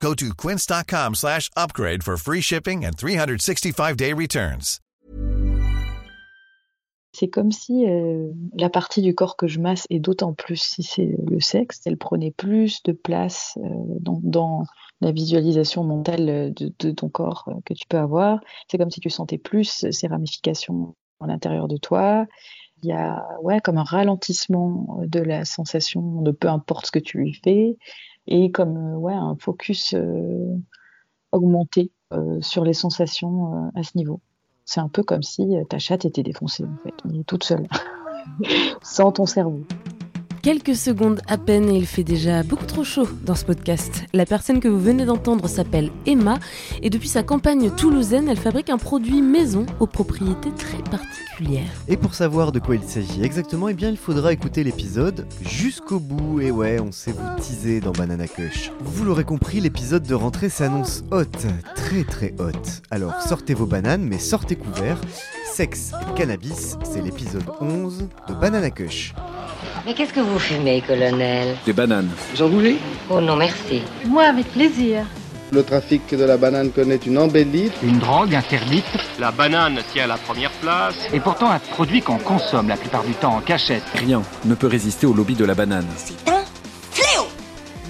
Go 0.00 0.14
to 0.14 0.34
quince.com 0.34 1.14
slash 1.14 1.50
upgrade 1.56 2.02
for 2.02 2.16
free 2.16 2.40
shipping 2.40 2.84
and 2.84 2.96
365-day 2.96 4.12
returns. 4.12 4.80
C'est 7.18 7.28
comme 7.28 7.50
si 7.50 7.88
euh, 7.88 8.30
la 8.58 8.68
partie 8.68 9.00
du 9.00 9.14
corps 9.14 9.36
que 9.36 9.46
je 9.46 9.58
masse, 9.58 9.86
et 9.88 10.00
d'autant 10.00 10.34
plus 10.34 10.60
si 10.60 10.82
c'est 10.82 11.16
le 11.26 11.40
sexe, 11.40 11.80
elle 11.86 11.96
prenait 11.96 12.30
plus 12.30 12.82
de 12.82 12.92
place 12.92 13.56
euh, 13.56 13.68
dans, 14.00 14.64
la 15.00 15.12
visualisation 15.12 15.82
mentale 15.82 16.52
de, 16.52 16.72
de 16.78 16.90
ton 16.90 17.08
corps 17.08 17.44
euh, 17.48 17.54
que 17.64 17.72
tu 17.72 17.86
peux 17.88 17.96
avoir. 17.96 18.40
C'est 18.68 18.76
comme 18.76 18.90
si 18.90 19.00
tu 19.00 19.08
sentais 19.08 19.38
plus 19.38 19.86
ces 19.90 20.06
ramifications 20.08 20.94
à 21.20 21.26
l'intérieur 21.26 21.68
de 21.68 21.78
toi. 21.78 22.26
Il 22.82 22.90
y 22.90 22.92
a 22.92 23.26
ouais, 23.40 23.60
comme 23.60 23.78
un 23.78 23.82
ralentissement 23.82 25.00
de 25.06 25.20
la 25.20 25.46
sensation 25.46 26.20
de 26.20 26.32
peu 26.32 26.48
importe 26.48 26.86
ce 26.86 26.92
que 26.92 26.98
tu 26.98 27.16
lui 27.16 27.32
fais 27.42 27.78
et 28.26 28.50
comme 28.50 28.76
euh, 28.76 28.96
ouais, 28.96 29.14
un 29.14 29.36
focus 29.38 29.94
euh, 29.94 30.56
augmenté 31.32 31.90
euh, 32.12 32.40
sur 32.40 32.64
les 32.64 32.72
sensations 32.72 33.70
à 33.74 33.82
ce 33.82 33.96
niveau. 33.96 34.20
C'est 34.64 34.80
un 34.80 34.88
peu 34.88 35.02
comme 35.02 35.22
si 35.22 35.46
ta 35.68 35.78
chatte 35.78 36.04
était 36.04 36.24
défoncée 36.24 36.64
en 36.64 36.76
fait, 36.82 37.24
toute 37.26 37.44
seule, 37.44 37.68
sans 38.82 39.12
ton 39.12 39.26
cerveau. 39.26 39.62
Quelques 40.46 40.76
secondes 40.76 41.22
à 41.26 41.38
peine 41.38 41.68
et 41.70 41.76
il 41.76 41.86
fait 41.86 42.04
déjà 42.04 42.44
beaucoup 42.44 42.66
trop 42.66 42.84
chaud 42.84 43.08
dans 43.24 43.34
ce 43.34 43.44
podcast. 43.44 44.04
La 44.12 44.24
personne 44.24 44.60
que 44.60 44.68
vous 44.68 44.78
venez 44.78 45.04
d'entendre 45.04 45.48
s'appelle 45.48 45.90
Emma 46.06 46.38
et 46.82 46.88
depuis 46.88 47.08
sa 47.08 47.24
campagne 47.24 47.68
toulousaine, 47.72 48.28
elle 48.28 48.36
fabrique 48.38 48.70
un 48.70 48.78
produit 48.78 49.22
maison 49.22 49.66
aux 49.80 49.88
propriétés 49.88 50.52
très 50.56 50.78
particulières. 50.88 51.72
Et 51.88 51.96
pour 51.96 52.14
savoir 52.14 52.52
de 52.52 52.60
quoi 52.60 52.76
il 52.76 52.84
s'agit 52.84 53.24
exactement, 53.24 53.66
eh 53.68 53.74
bien 53.74 53.90
il 53.90 53.96
faudra 53.96 54.32
écouter 54.32 54.62
l'épisode 54.62 55.26
jusqu'au 55.40 55.98
bout. 55.98 56.40
Et 56.40 56.52
ouais, 56.52 56.78
on 56.78 56.92
sait 56.92 57.10
vous 57.10 57.40
teaser 57.42 57.80
dans 57.80 57.90
Banana 57.90 58.28
Kush. 58.28 58.70
Vous 58.78 59.04
l'aurez 59.04 59.24
compris, 59.24 59.58
l'épisode 59.58 60.04
de 60.04 60.14
rentrée 60.14 60.48
s'annonce 60.48 61.02
haute, 61.10 61.44
très 61.74 62.04
très 62.04 62.34
haute. 62.38 62.82
Alors 62.92 63.20
sortez 63.20 63.54
vos 63.54 63.66
bananes, 63.66 64.04
mais 64.04 64.20
sortez 64.20 64.54
couverts. 64.54 65.00
Sexe 65.52 65.90
et 66.02 66.14
cannabis, 66.16 66.76
c'est 66.84 67.02
l'épisode 67.02 67.50
11 67.60 68.06
de 68.28 68.34
Banana 68.34 68.70
Kush. 68.70 69.12
Mais 69.84 69.94
qu'est-ce 69.94 70.12
que 70.12 70.20
vous 70.20 70.38
fumez, 70.38 70.82
colonel 70.82 71.56
Des 71.64 71.72
bananes. 71.72 72.10
Vous 72.34 72.42
en 72.42 72.48
voulez? 72.48 72.76
Oh 73.10 73.20
non, 73.20 73.36
merci. 73.36 73.82
Moi, 74.06 74.24
avec 74.24 74.46
plaisir. 74.52 75.04
Le 75.52 75.62
trafic 75.62 76.12
de 76.12 76.24
la 76.24 76.36
banane 76.36 76.70
connaît 76.70 76.96
une 76.96 77.18
embellie. 77.18 77.70
Une 77.82 77.98
drogue 77.98 78.34
interdite. 78.34 78.84
La 79.20 79.30
banane 79.30 79.78
tient 79.92 80.08
la 80.08 80.16
première 80.16 80.50
place. 80.50 80.96
Et 81.12 81.20
pourtant 81.20 81.50
un 81.50 81.60
produit 81.60 82.02
qu'on 82.02 82.18
consomme 82.18 82.68
la 82.68 82.76
plupart 82.76 83.04
du 83.04 83.12
temps 83.12 83.36
en 83.36 83.40
cachette. 83.40 83.84
Rien 83.94 84.22
ne 84.44 84.54
peut 84.54 84.66
résister 84.66 85.06
au 85.06 85.14
lobby 85.14 85.34
de 85.34 85.44
la 85.44 85.54
banane. 85.54 85.86
C'est 85.96 86.28
un 86.28 86.34
fléau 86.34 86.45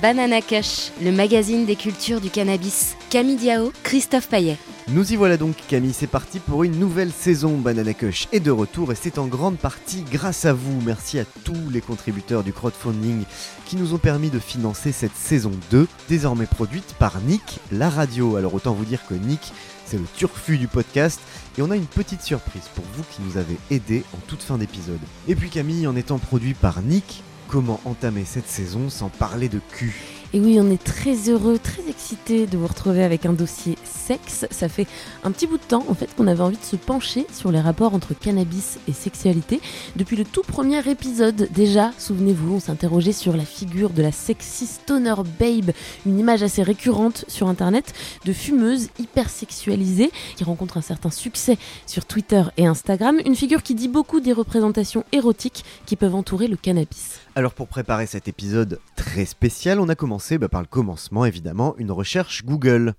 Banana 0.06 0.40
Kush, 0.40 0.92
le 1.02 1.10
magazine 1.10 1.66
des 1.66 1.74
cultures 1.74 2.20
du 2.20 2.30
cannabis. 2.30 2.94
Camille 3.10 3.34
Diao, 3.34 3.72
Christophe 3.82 4.28
Paillet. 4.28 4.56
Nous 4.86 5.12
y 5.12 5.16
voilà 5.16 5.36
donc 5.36 5.56
Camille, 5.66 5.92
c'est 5.92 6.06
parti 6.06 6.38
pour 6.38 6.62
une 6.62 6.78
nouvelle 6.78 7.10
saison 7.10 7.58
Banana 7.58 7.92
Kush 7.92 8.28
est 8.30 8.38
de 8.38 8.52
retour 8.52 8.92
et 8.92 8.94
c'est 8.94 9.18
en 9.18 9.27
grande 9.27 9.56
partie 9.56 10.04
grâce 10.12 10.44
à 10.44 10.52
vous. 10.52 10.80
Merci 10.82 11.18
à 11.18 11.24
tous 11.42 11.70
les 11.72 11.80
contributeurs 11.80 12.44
du 12.44 12.52
crowdfunding 12.52 13.24
qui 13.64 13.74
nous 13.74 13.94
ont 13.94 13.98
permis 13.98 14.30
de 14.30 14.38
financer 14.38 14.92
cette 14.92 15.16
saison 15.16 15.50
2, 15.72 15.89
désormais 16.08 16.46
produite 16.46 16.95
par 17.00 17.20
Nick, 17.22 17.58
la 17.72 17.90
radio. 17.90 18.36
Alors 18.36 18.55
autant 18.55 18.74
vous 18.74 18.84
dire 18.84 19.05
que 19.08 19.14
Nick, 19.14 19.52
c'est 19.86 19.98
le 19.98 20.06
turfu 20.16 20.56
du 20.56 20.68
podcast 20.68 21.18
et 21.58 21.62
on 21.62 21.70
a 21.72 21.77
une 21.77 21.84
petite 21.84 22.22
surprise 22.22 22.70
pour 22.77 22.84
vous 22.95 23.02
qui 23.11 23.22
nous 23.22 23.39
avez 23.39 23.56
aidé 23.72 24.05
en 24.14 24.18
toute 24.28 24.42
fin 24.45 24.56
d'épisode. 24.56 25.00
Et 25.27 25.34
puis 25.34 25.50
Camille, 25.50 25.89
en 25.89 25.96
étant 25.96 26.18
produit 26.18 26.55
par 26.55 26.80
Nick, 26.83 27.24
comment 27.48 27.80
entamer 27.84 28.24
cette 28.24 28.48
saison 28.48 28.90
sans 28.90 29.08
parler 29.08 29.48
de 29.48 29.61
cul 29.70 29.95
Et 30.33 30.40
oui, 30.40 30.58
on 30.61 30.70
est 30.70 30.83
très 30.83 31.29
heureux, 31.29 31.58
très 31.58 31.89
excités 31.89 32.46
de 32.46 32.57
vous 32.57 32.67
retrouver 32.67 33.02
avec 33.02 33.27
un 33.27 33.33
dossier 33.33 33.77
sexe. 33.84 34.46
Ça 34.51 34.68
fait 34.68 34.86
un 35.24 35.30
petit 35.30 35.46
bout 35.46 35.58
de 35.58 35.62
temps 35.62 35.84
en 35.89 35.95
fait 35.95 36.08
qu'on 36.14 36.27
avait 36.27 36.42
envie 36.42 36.57
de 36.57 36.64
se 36.64 36.77
pencher 36.77 37.27
sur 37.33 37.51
les 37.52 37.61
rapports 37.61 37.95
entre 37.95 38.14
cannabis 38.14 38.79
et 38.89 38.92
sexualité. 38.92 39.61
Depuis 39.96 40.17
le 40.17 40.24
tout 40.24 40.42
premier 40.42 40.89
épisode, 40.89 41.48
déjà, 41.52 41.92
souvenez-vous, 41.98 42.57
on 42.57 42.61
s'interrogeait 42.61 43.12
sur 43.12 43.36
la 43.36 43.45
figure 43.45 43.90
de 43.90 44.02
la 44.02 44.13
sexy 44.13 44.67
stoner 44.67 45.14
babe, 45.39 45.73
une 46.05 46.18
image 46.18 46.42
assez 46.42 46.63
récurrente 46.63 47.24
sur 47.28 47.48
internet 47.48 47.95
de 48.24 48.33
fumeuse 48.33 48.89
hyper 48.98 49.28
sexualisée 49.30 50.11
qui 50.36 50.45
rencontre 50.45 50.77
un 50.77 50.83
certain 50.83 51.11
succès 51.11 51.58
sur 51.86 52.05
Twitter 52.05 52.42
et 52.57 52.67
Instagram. 52.67 53.20
Une 53.24 53.36
figure 53.36 53.63
qui 53.63 53.74
dit 53.74 53.89
beaucoup 53.89 54.20
des 54.20 54.33
représentations 54.33 55.05
érotiques 55.13 55.64
qui 55.86 55.96
peuvent 55.96 56.14
entourer 56.14 56.48
le 56.48 56.57
cannabis. 56.57 57.26
Alors 57.39 57.52
pour 57.52 57.69
préparer 57.69 58.07
cet 58.07 58.29
épisode 58.29 58.80
très 58.97 59.27
spécial, 59.27 59.79
on 59.79 59.91
a 59.91 59.95
commencé 59.95 60.39
bah, 60.39 60.48
par 60.48 60.63
le 60.63 60.67
commencement 60.67 61.27
évidemment, 61.27 61.74
une 61.77 61.92
recherche 61.92 62.47
Google. 62.47 62.95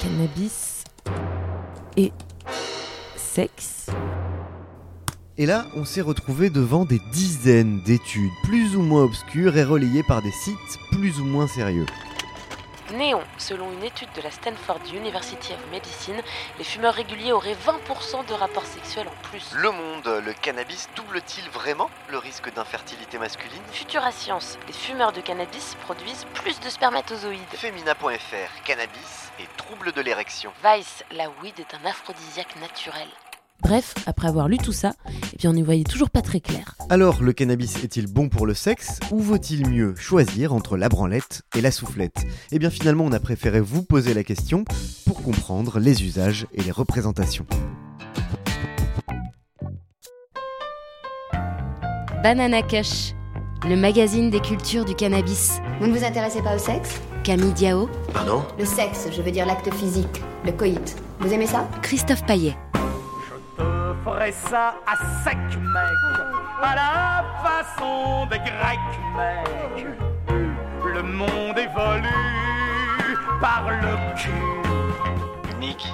Cannabis 0.00 0.84
et 1.96 2.12
sexe. 3.16 3.86
Et 5.38 5.44
là, 5.44 5.66
on 5.74 5.84
s'est 5.84 6.02
retrouvé 6.02 6.50
devant 6.50 6.84
des 6.84 7.00
dizaines 7.10 7.82
d'études, 7.82 8.30
plus 8.44 8.76
ou 8.76 8.82
moins 8.82 9.02
obscures 9.02 9.56
et 9.56 9.64
relayées 9.64 10.04
par 10.04 10.22
des 10.22 10.30
sites 10.30 10.78
plus 10.92 11.18
ou 11.18 11.24
moins 11.24 11.48
sérieux. 11.48 11.86
Néon, 12.92 13.22
selon 13.38 13.70
une 13.72 13.84
étude 13.84 14.08
de 14.14 14.22
la 14.22 14.30
Stanford 14.30 14.80
University 14.92 15.52
of 15.52 15.70
Medicine, 15.70 16.20
les 16.58 16.64
fumeurs 16.64 16.94
réguliers 16.94 17.32
auraient 17.32 17.54
20% 17.54 18.26
de 18.26 18.34
rapports 18.34 18.66
sexuels 18.66 19.08
en 19.08 19.28
plus. 19.28 19.52
Le 19.54 19.70
monde, 19.70 20.22
le 20.24 20.32
cannabis 20.32 20.88
double-t-il 20.96 21.48
vraiment 21.50 21.90
le 22.08 22.18
risque 22.18 22.52
d'infertilité 22.52 23.18
masculine? 23.18 23.62
Futura 23.72 24.10
Science, 24.12 24.58
les 24.66 24.72
fumeurs 24.72 25.12
de 25.12 25.20
cannabis 25.20 25.76
produisent 25.82 26.26
plus 26.34 26.58
de 26.60 26.68
spermatozoïdes. 26.68 27.40
Femina.fr, 27.54 28.62
cannabis 28.64 29.30
et 29.38 29.46
troubles 29.56 29.92
de 29.92 30.00
l'érection. 30.00 30.52
Vice, 30.64 31.04
la 31.12 31.28
weed 31.42 31.58
est 31.60 31.74
un 31.74 31.84
aphrodisiaque 31.88 32.56
naturel. 32.56 33.08
Bref, 33.62 33.94
après 34.06 34.28
avoir 34.28 34.48
lu 34.48 34.58
tout 34.58 34.72
ça, 34.72 34.92
et 35.32 35.36
bien 35.36 35.50
on 35.50 35.52
n'y 35.52 35.62
voyait 35.62 35.84
toujours 35.84 36.10
pas 36.10 36.22
très 36.22 36.40
clair. 36.40 36.74
Alors, 36.88 37.22
le 37.22 37.32
cannabis 37.32 37.84
est-il 37.84 38.06
bon 38.06 38.28
pour 38.28 38.46
le 38.46 38.54
sexe 38.54 38.98
ou 39.12 39.20
vaut-il 39.20 39.68
mieux 39.68 39.94
choisir 39.96 40.52
entre 40.52 40.76
la 40.76 40.88
branlette 40.88 41.42
et 41.54 41.60
la 41.60 41.70
soufflette? 41.70 42.26
Eh 42.50 42.58
bien 42.58 42.70
finalement, 42.70 43.04
on 43.04 43.12
a 43.12 43.20
préféré 43.20 43.60
vous 43.60 43.82
poser 43.82 44.14
la 44.14 44.24
question 44.24 44.64
pour 45.06 45.22
comprendre 45.22 45.78
les 45.78 46.02
usages 46.02 46.46
et 46.52 46.62
les 46.62 46.70
représentations. 46.70 47.46
Banana 52.22 52.62
Kush, 52.62 53.14
le 53.68 53.76
magazine 53.76 54.30
des 54.30 54.40
cultures 54.40 54.84
du 54.84 54.94
cannabis. 54.94 55.60
Vous 55.80 55.86
ne 55.86 55.96
vous 55.96 56.04
intéressez 56.04 56.42
pas 56.42 56.56
au 56.56 56.58
sexe? 56.58 57.00
Camille 57.24 57.52
Diao. 57.52 57.88
Pardon? 58.12 58.42
Le 58.58 58.64
sexe, 58.64 59.08
je 59.14 59.22
veux 59.22 59.30
dire 59.30 59.46
l'acte 59.46 59.72
physique, 59.74 60.22
le 60.44 60.52
coït. 60.52 60.96
Vous 61.20 61.32
aimez 61.32 61.46
ça? 61.46 61.68
Christophe 61.82 62.24
Paillet. 62.26 62.56
Ferai 64.04 64.32
ça 64.32 64.76
à 64.86 64.96
sec, 65.22 65.36
mec, 65.36 65.98
à 66.62 66.74
la 66.74 67.24
façon 67.42 68.26
des 68.30 68.38
Grecs, 68.38 68.98
mec. 69.14 69.86
Le 70.94 71.02
monde 71.02 71.58
évolue 71.58 73.16
par 73.40 73.68
le 73.68 74.16
cul. 74.16 75.58
Nick, 75.58 75.92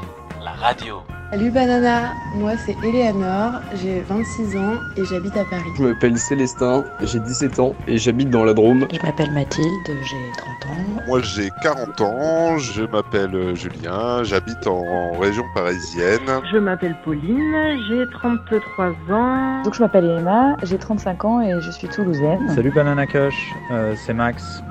radio. 0.60 1.02
Salut 1.30 1.50
Banana, 1.50 2.12
moi 2.36 2.52
c'est 2.56 2.76
Eleanor, 2.84 3.60
j'ai 3.82 4.00
26 4.00 4.56
ans 4.56 4.74
et 4.96 5.04
j'habite 5.04 5.36
à 5.36 5.44
Paris. 5.44 5.64
Je 5.76 5.82
m'appelle 5.82 6.16
Célestin, 6.16 6.84
j'ai 7.02 7.18
17 7.18 7.58
ans 7.58 7.74
et 7.88 7.98
j'habite 7.98 8.30
dans 8.30 8.44
la 8.44 8.54
Drôme. 8.54 8.86
Je 8.92 9.04
m'appelle 9.04 9.32
Mathilde, 9.32 9.66
j'ai 9.86 10.32
30 10.38 10.72
ans. 10.72 11.02
Moi 11.08 11.20
j'ai 11.22 11.50
40 11.62 12.00
ans, 12.00 12.58
je 12.58 12.84
m'appelle 12.84 13.56
Julien, 13.56 14.22
j'habite 14.22 14.66
en 14.66 15.18
région 15.18 15.44
parisienne. 15.52 16.30
Je 16.52 16.58
m'appelle 16.58 16.96
Pauline, 17.04 17.78
j'ai 17.88 18.08
33 18.12 18.86
ans. 19.12 19.62
Donc 19.64 19.74
je 19.74 19.82
m'appelle 19.82 20.04
Emma, 20.20 20.56
j'ai 20.62 20.78
35 20.78 21.24
ans 21.24 21.40
et 21.40 21.60
je 21.60 21.70
suis 21.72 21.88
toulousaine. 21.88 22.48
Salut 22.54 22.70
Banana 22.70 23.06
Kush, 23.06 23.52
euh, 23.72 23.94
c'est 23.96 24.14
Max. 24.14 24.62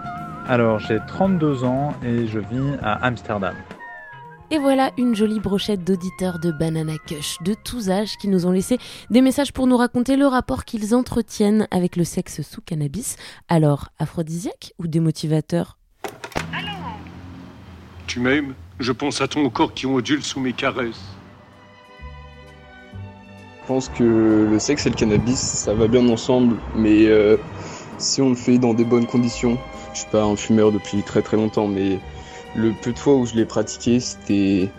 Alors 0.47 0.79
j'ai 0.79 0.99
32 1.07 1.65
ans 1.65 1.93
et 2.01 2.27
je 2.27 2.39
vis 2.39 2.77
à 2.81 3.05
Amsterdam. 3.05 3.53
Et 4.51 4.59
voilà 4.59 4.91
une 4.97 5.15
jolie 5.15 5.39
brochette 5.39 5.83
d'auditeurs 5.83 6.37
de 6.37 6.51
Banana 6.51 6.97
Kush 7.07 7.37
de 7.41 7.55
tous 7.55 7.89
âges 7.89 8.15
qui 8.17 8.27
nous 8.27 8.45
ont 8.45 8.51
laissé 8.51 8.77
des 9.09 9.21
messages 9.21 9.51
pour 9.51 9.65
nous 9.65 9.75
raconter 9.75 10.17
le 10.17 10.27
rapport 10.27 10.65
qu'ils 10.65 10.93
entretiennent 10.93 11.67
avec 11.71 11.95
le 11.95 12.03
sexe 12.03 12.43
sous 12.43 12.61
cannabis. 12.61 13.17
Alors, 13.49 13.89
aphrodisiaque 13.97 14.73
ou 14.77 14.85
démotivateur? 14.85 15.79
Tu 18.05 18.19
m'aimes? 18.19 18.53
Je 18.79 18.91
pense 18.91 19.19
à 19.19 19.27
ton 19.27 19.49
corps 19.49 19.73
qui 19.73 19.87
ondule 19.87 20.21
sous 20.21 20.39
mes 20.39 20.53
caresses. 20.53 21.01
Je 23.61 23.67
pense 23.67 23.89
que 23.89 24.47
le 24.47 24.59
sexe 24.59 24.85
et 24.85 24.91
le 24.91 24.95
cannabis, 24.95 25.39
ça 25.39 25.73
va 25.73 25.87
bien 25.87 26.07
ensemble, 26.07 26.57
mais 26.75 27.07
euh, 27.07 27.37
si 27.97 28.21
on 28.21 28.29
le 28.29 28.35
fait 28.35 28.59
dans 28.59 28.75
des 28.75 28.85
bonnes 28.85 29.07
conditions, 29.07 29.57
je 29.93 30.01
suis 30.01 30.09
pas 30.11 30.23
un 30.23 30.35
fumeur 30.35 30.71
depuis 30.71 31.01
très 31.01 31.23
très 31.23 31.35
longtemps, 31.35 31.67
mais 31.67 31.99
le 32.55 32.71
peu 32.81 32.91
de 32.91 32.97
fois 32.99 33.15
où 33.15 33.25
je 33.25 33.35
l'ai 33.35 33.45
pratiqué, 33.45 33.99
c'était 33.99 34.69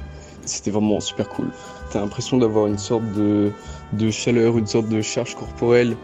c'était 0.44 0.70
vraiment 0.70 1.00
super 1.00 1.28
cool. 1.28 1.48
T'as 1.90 2.00
l'impression 2.00 2.38
d'avoir 2.38 2.66
une 2.68 2.78
sorte 2.78 3.04
de, 3.12 3.50
de 3.92 4.10
chaleur, 4.10 4.56
une 4.58 4.66
sorte 4.66 4.88
de 4.88 5.00
charge 5.00 5.34
corporelle, 5.34 5.96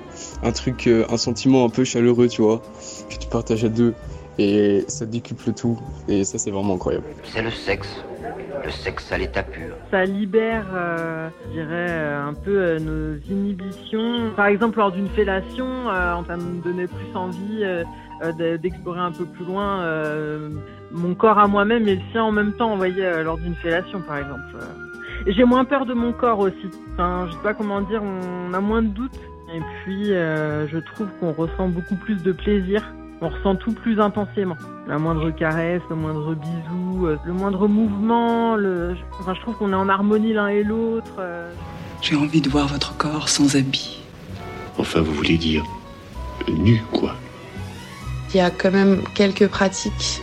un 0.42 0.50
truc, 0.52 0.86
euh, 0.88 1.04
un 1.10 1.16
sentiment 1.16 1.64
un 1.64 1.68
peu 1.70 1.84
chaleureux, 1.84 2.26
tu 2.28 2.42
vois, 2.42 2.60
que 3.08 3.14
tu 3.16 3.28
partages 3.28 3.64
à 3.64 3.68
deux, 3.68 3.94
et 4.38 4.84
ça 4.88 5.06
décuple 5.06 5.52
tout, 5.52 5.78
et 6.08 6.24
ça 6.24 6.38
c'est 6.38 6.50
vraiment 6.50 6.74
incroyable. 6.74 7.04
C'est 7.24 7.42
le 7.42 7.50
sexe, 7.52 7.88
le 8.64 8.70
sexe 8.70 9.12
à 9.12 9.18
l'état 9.18 9.44
pur. 9.44 9.76
Ça 9.92 10.04
libère, 10.04 10.66
euh, 10.74 11.28
je 11.46 11.52
dirais, 11.52 11.66
euh, 11.90 12.26
un 12.26 12.34
peu 12.34 12.58
euh, 12.58 12.78
nos 12.80 13.16
inhibitions. 13.32 14.32
Par 14.34 14.46
exemple, 14.46 14.78
lors 14.78 14.90
d'une 14.90 15.08
fellation, 15.08 15.88
euh, 15.88 16.14
ça 16.26 16.36
me 16.36 16.62
donnait 16.62 16.88
plus 16.88 17.14
envie 17.16 17.62
de- 18.22 18.56
d'explorer 18.56 19.00
un 19.00 19.12
peu 19.12 19.24
plus 19.24 19.44
loin 19.44 19.80
euh, 19.82 20.48
mon 20.92 21.14
corps 21.14 21.38
à 21.38 21.46
moi-même 21.48 21.88
et 21.88 21.96
le 21.96 22.02
sien 22.12 22.22
en 22.24 22.32
même 22.32 22.52
temps, 22.52 22.70
vous 22.70 22.76
voyez, 22.76 23.04
euh, 23.04 23.22
lors 23.22 23.38
d'une 23.38 23.54
fellation, 23.56 24.00
par 24.00 24.18
exemple. 24.18 24.42
Euh, 24.56 25.26
et 25.26 25.32
J'ai 25.32 25.44
moins 25.44 25.64
peur 25.64 25.86
de 25.86 25.94
mon 25.94 26.12
corps 26.12 26.38
aussi. 26.40 26.70
Enfin, 26.94 27.26
je 27.28 27.32
sais 27.32 27.42
pas 27.42 27.54
comment 27.54 27.80
dire, 27.82 28.02
on 28.02 28.52
a 28.52 28.60
moins 28.60 28.82
de 28.82 28.88
doutes. 28.88 29.18
Et 29.54 29.60
puis, 29.84 30.12
euh, 30.12 30.66
je 30.68 30.78
trouve 30.78 31.08
qu'on 31.20 31.32
ressent 31.32 31.68
beaucoup 31.68 31.96
plus 31.96 32.16
de 32.22 32.32
plaisir. 32.32 32.82
On 33.20 33.28
ressent 33.28 33.54
tout 33.54 33.72
plus 33.72 34.00
intensément. 34.00 34.56
La 34.88 34.98
moindre 34.98 35.30
caresse, 35.30 35.82
le 35.90 35.96
moindre 35.96 36.34
bisou, 36.34 37.06
euh, 37.06 37.16
le 37.24 37.32
moindre 37.32 37.68
mouvement. 37.68 38.56
Le... 38.56 38.96
Enfin, 39.20 39.34
je 39.34 39.40
trouve 39.42 39.56
qu'on 39.56 39.72
est 39.72 39.76
en 39.76 39.88
harmonie 39.88 40.32
l'un 40.32 40.48
et 40.48 40.64
l'autre. 40.64 41.12
euh. 41.18 41.52
J'ai 42.00 42.16
envie 42.16 42.40
de 42.40 42.48
voir 42.48 42.66
votre 42.66 42.96
corps 42.96 43.28
sans 43.28 43.54
habit. 43.54 44.02
Enfin, 44.78 45.00
vous 45.02 45.12
voulez 45.12 45.36
dire 45.38 45.62
euh, 46.48 46.52
nu, 46.52 46.82
quoi. 46.92 47.14
Il 48.34 48.38
y 48.38 48.40
a 48.40 48.50
quand 48.50 48.72
même 48.72 49.02
quelques 49.14 49.46
pratiques 49.48 50.20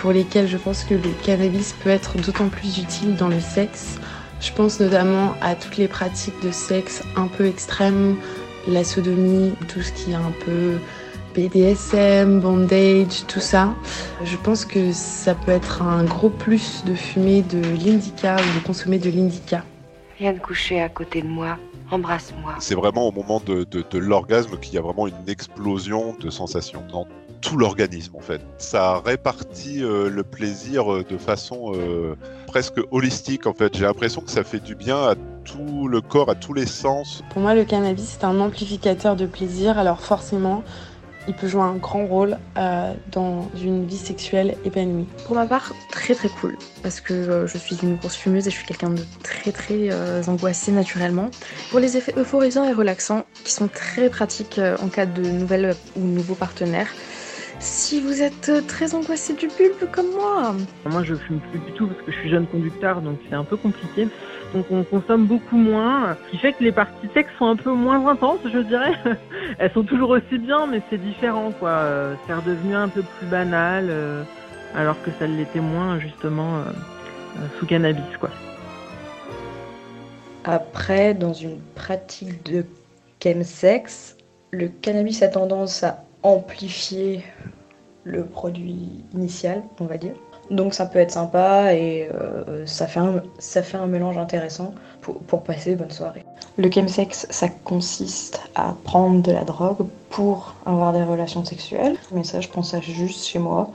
pour 0.00 0.12
lesquelles 0.12 0.48
je 0.48 0.56
pense 0.56 0.84
que 0.84 0.94
le 0.94 1.10
cannabis 1.24 1.74
peut 1.82 1.90
être 1.90 2.16
d'autant 2.18 2.48
plus 2.48 2.78
utile 2.78 3.16
dans 3.16 3.28
le 3.28 3.40
sexe. 3.40 3.98
Je 4.40 4.52
pense 4.52 4.78
notamment 4.80 5.34
à 5.40 5.54
toutes 5.54 5.76
les 5.78 5.88
pratiques 5.88 6.40
de 6.44 6.50
sexe 6.52 7.02
un 7.16 7.26
peu 7.26 7.46
extrêmes, 7.46 8.16
la 8.68 8.84
sodomie, 8.84 9.52
tout 9.68 9.80
ce 9.82 9.92
qui 9.92 10.12
est 10.12 10.14
un 10.14 10.32
peu 10.44 10.78
BDSM, 11.34 12.40
bondage, 12.40 13.24
tout 13.26 13.40
ça. 13.40 13.74
Je 14.24 14.36
pense 14.36 14.64
que 14.64 14.92
ça 14.92 15.34
peut 15.34 15.52
être 15.52 15.82
un 15.82 16.04
gros 16.04 16.28
plus 16.30 16.84
de 16.84 16.94
fumer 16.94 17.42
de 17.42 17.60
l'indica 17.84 18.36
ou 18.36 18.58
de 18.60 18.64
consommer 18.66 18.98
de 18.98 19.10
l'indica. 19.10 19.64
Viens 20.18 20.32
de 20.32 20.38
coucher 20.40 20.80
à 20.80 20.88
côté 20.88 21.22
de 21.22 21.28
moi, 21.28 21.56
embrasse-moi. 21.90 22.54
C'est 22.58 22.74
vraiment 22.74 23.06
au 23.08 23.12
moment 23.12 23.40
de, 23.44 23.64
de- 23.64 23.84
de 23.88 23.98
l'orgasme 23.98 24.58
qu'il 24.58 24.74
y 24.74 24.78
a 24.78 24.82
vraiment 24.82 25.06
une 25.06 25.28
explosion 25.28 26.16
de 26.20 26.28
sensations 26.30 26.82
dans 26.90 27.06
tout 27.40 27.56
l'organisme 27.56 28.16
en 28.16 28.20
fait. 28.20 28.40
Ça 28.58 29.00
répartit 29.04 29.82
euh, 29.82 30.08
le 30.08 30.22
plaisir 30.22 30.92
euh, 30.92 31.04
de 31.08 31.18
façon 31.18 31.72
euh, 31.74 32.14
presque 32.46 32.80
holistique 32.90 33.46
en 33.46 33.54
fait. 33.54 33.76
J'ai 33.76 33.84
l'impression 33.84 34.20
que 34.20 34.30
ça 34.30 34.44
fait 34.44 34.60
du 34.60 34.74
bien 34.74 34.96
à 34.96 35.14
tout 35.44 35.88
le 35.88 36.00
corps, 36.00 36.30
à 36.30 36.34
tous 36.34 36.52
les 36.52 36.66
sens. 36.66 37.22
Pour 37.30 37.40
moi, 37.40 37.54
le 37.54 37.64
cannabis, 37.64 38.16
c'est 38.18 38.24
un 38.24 38.38
amplificateur 38.40 39.16
de 39.16 39.26
plaisir, 39.26 39.78
alors 39.78 40.00
forcément, 40.00 40.62
il 41.28 41.34
peut 41.34 41.46
jouer 41.46 41.62
un 41.62 41.76
grand 41.76 42.06
rôle 42.06 42.38
euh, 42.56 42.94
dans 43.12 43.50
une 43.62 43.86
vie 43.86 43.98
sexuelle 43.98 44.56
épanouie. 44.64 45.06
Pour 45.26 45.36
ma 45.36 45.46
part, 45.46 45.74
très 45.90 46.14
très 46.14 46.30
cool, 46.30 46.56
parce 46.82 47.00
que 47.00 47.12
euh, 47.12 47.46
je 47.46 47.58
suis 47.58 47.76
une 47.82 47.96
grosse 47.96 48.16
fumeuse 48.16 48.46
et 48.48 48.50
je 48.50 48.56
suis 48.56 48.66
quelqu'un 48.66 48.90
de 48.90 49.02
très 49.22 49.52
très 49.52 49.90
euh, 49.92 50.22
angoissé 50.26 50.72
naturellement. 50.72 51.30
Pour 51.70 51.80
les 51.80 51.98
effets 51.98 52.14
euphorisants 52.16 52.64
et 52.64 52.72
relaxants, 52.72 53.24
qui 53.44 53.52
sont 53.52 53.68
très 53.68 54.08
pratiques 54.08 54.58
euh, 54.58 54.76
en 54.82 54.88
cas 54.88 55.04
de 55.04 55.22
nouvelles 55.22 55.76
ou 55.96 56.00
nouveaux 56.00 56.34
partenaires, 56.34 56.88
si 57.60 58.00
vous 58.00 58.22
êtes 58.22 58.48
euh, 58.48 58.60
très 58.60 58.94
angoissé 58.94 59.34
du 59.34 59.48
bulbe 59.48 59.90
comme 59.90 60.10
moi, 60.12 60.54
Moi, 60.84 61.02
je 61.02 61.14
fume 61.14 61.40
plus 61.40 61.58
du 61.58 61.72
tout 61.72 61.86
parce 61.86 62.00
que 62.02 62.12
je 62.12 62.18
suis 62.18 62.30
jeune 62.30 62.46
conducteur, 62.46 63.00
donc 63.00 63.18
c'est 63.28 63.34
un 63.34 63.44
peu 63.44 63.56
compliqué. 63.56 64.08
Donc, 64.54 64.66
on 64.70 64.82
consomme 64.84 65.26
beaucoup 65.26 65.56
moins, 65.56 66.16
ce 66.16 66.30
qui 66.30 66.38
fait 66.38 66.52
que 66.52 66.64
les 66.64 66.72
parties 66.72 67.08
sexes 67.12 67.32
sont 67.38 67.46
un 67.46 67.56
peu 67.56 67.72
moins 67.72 68.06
intenses, 68.06 68.40
je 68.44 68.58
dirais. 68.60 68.94
Elles 69.58 69.72
sont 69.72 69.82
toujours 69.82 70.10
aussi 70.10 70.38
bien, 70.38 70.66
mais 70.66 70.80
c'est 70.88 70.98
différent, 70.98 71.52
quoi. 71.52 71.70
Euh, 71.70 72.14
C'est 72.26 72.34
redevenu 72.34 72.74
un 72.74 72.88
peu 72.88 73.02
plus 73.02 73.26
banal, 73.26 73.88
euh, 73.90 74.22
alors 74.74 75.00
que 75.02 75.10
ça 75.18 75.26
l'était 75.26 75.60
moins, 75.60 75.98
justement, 75.98 76.62
sous 77.58 77.66
cannabis, 77.66 78.16
quoi. 78.18 78.30
Après, 80.44 81.12
dans 81.12 81.34
une 81.34 81.60
pratique 81.74 82.42
de 82.50 82.64
chemsex, 83.22 84.16
le 84.50 84.68
cannabis 84.68 85.22
a 85.22 85.28
tendance 85.28 85.82
à 85.82 86.07
amplifier 86.22 87.24
le 88.04 88.24
produit 88.24 89.04
initial, 89.14 89.62
on 89.80 89.84
va 89.84 89.96
dire. 89.98 90.14
Donc 90.50 90.72
ça 90.72 90.86
peut 90.86 90.98
être 90.98 91.10
sympa 91.10 91.74
et 91.74 92.08
euh, 92.14 92.64
ça, 92.64 92.86
fait 92.86 93.00
un, 93.00 93.22
ça 93.38 93.62
fait 93.62 93.76
un 93.76 93.86
mélange 93.86 94.16
intéressant 94.16 94.74
pour, 95.02 95.18
pour 95.20 95.42
passer 95.42 95.72
une 95.72 95.78
bonne 95.78 95.90
soirée. 95.90 96.24
Le 96.56 96.68
chemsex, 96.70 97.26
ça 97.30 97.48
consiste 97.48 98.40
à 98.56 98.74
prendre 98.82 99.22
de 99.22 99.30
la 99.30 99.44
drogue 99.44 99.86
pour 100.10 100.56
avoir 100.66 100.92
des 100.92 101.04
relations 101.04 101.44
sexuelles. 101.44 101.96
Mais 102.12 102.24
ça, 102.24 102.40
je 102.40 102.48
pense 102.48 102.70
ça 102.72 102.80
juste 102.80 103.24
chez 103.24 103.38
moi, 103.38 103.70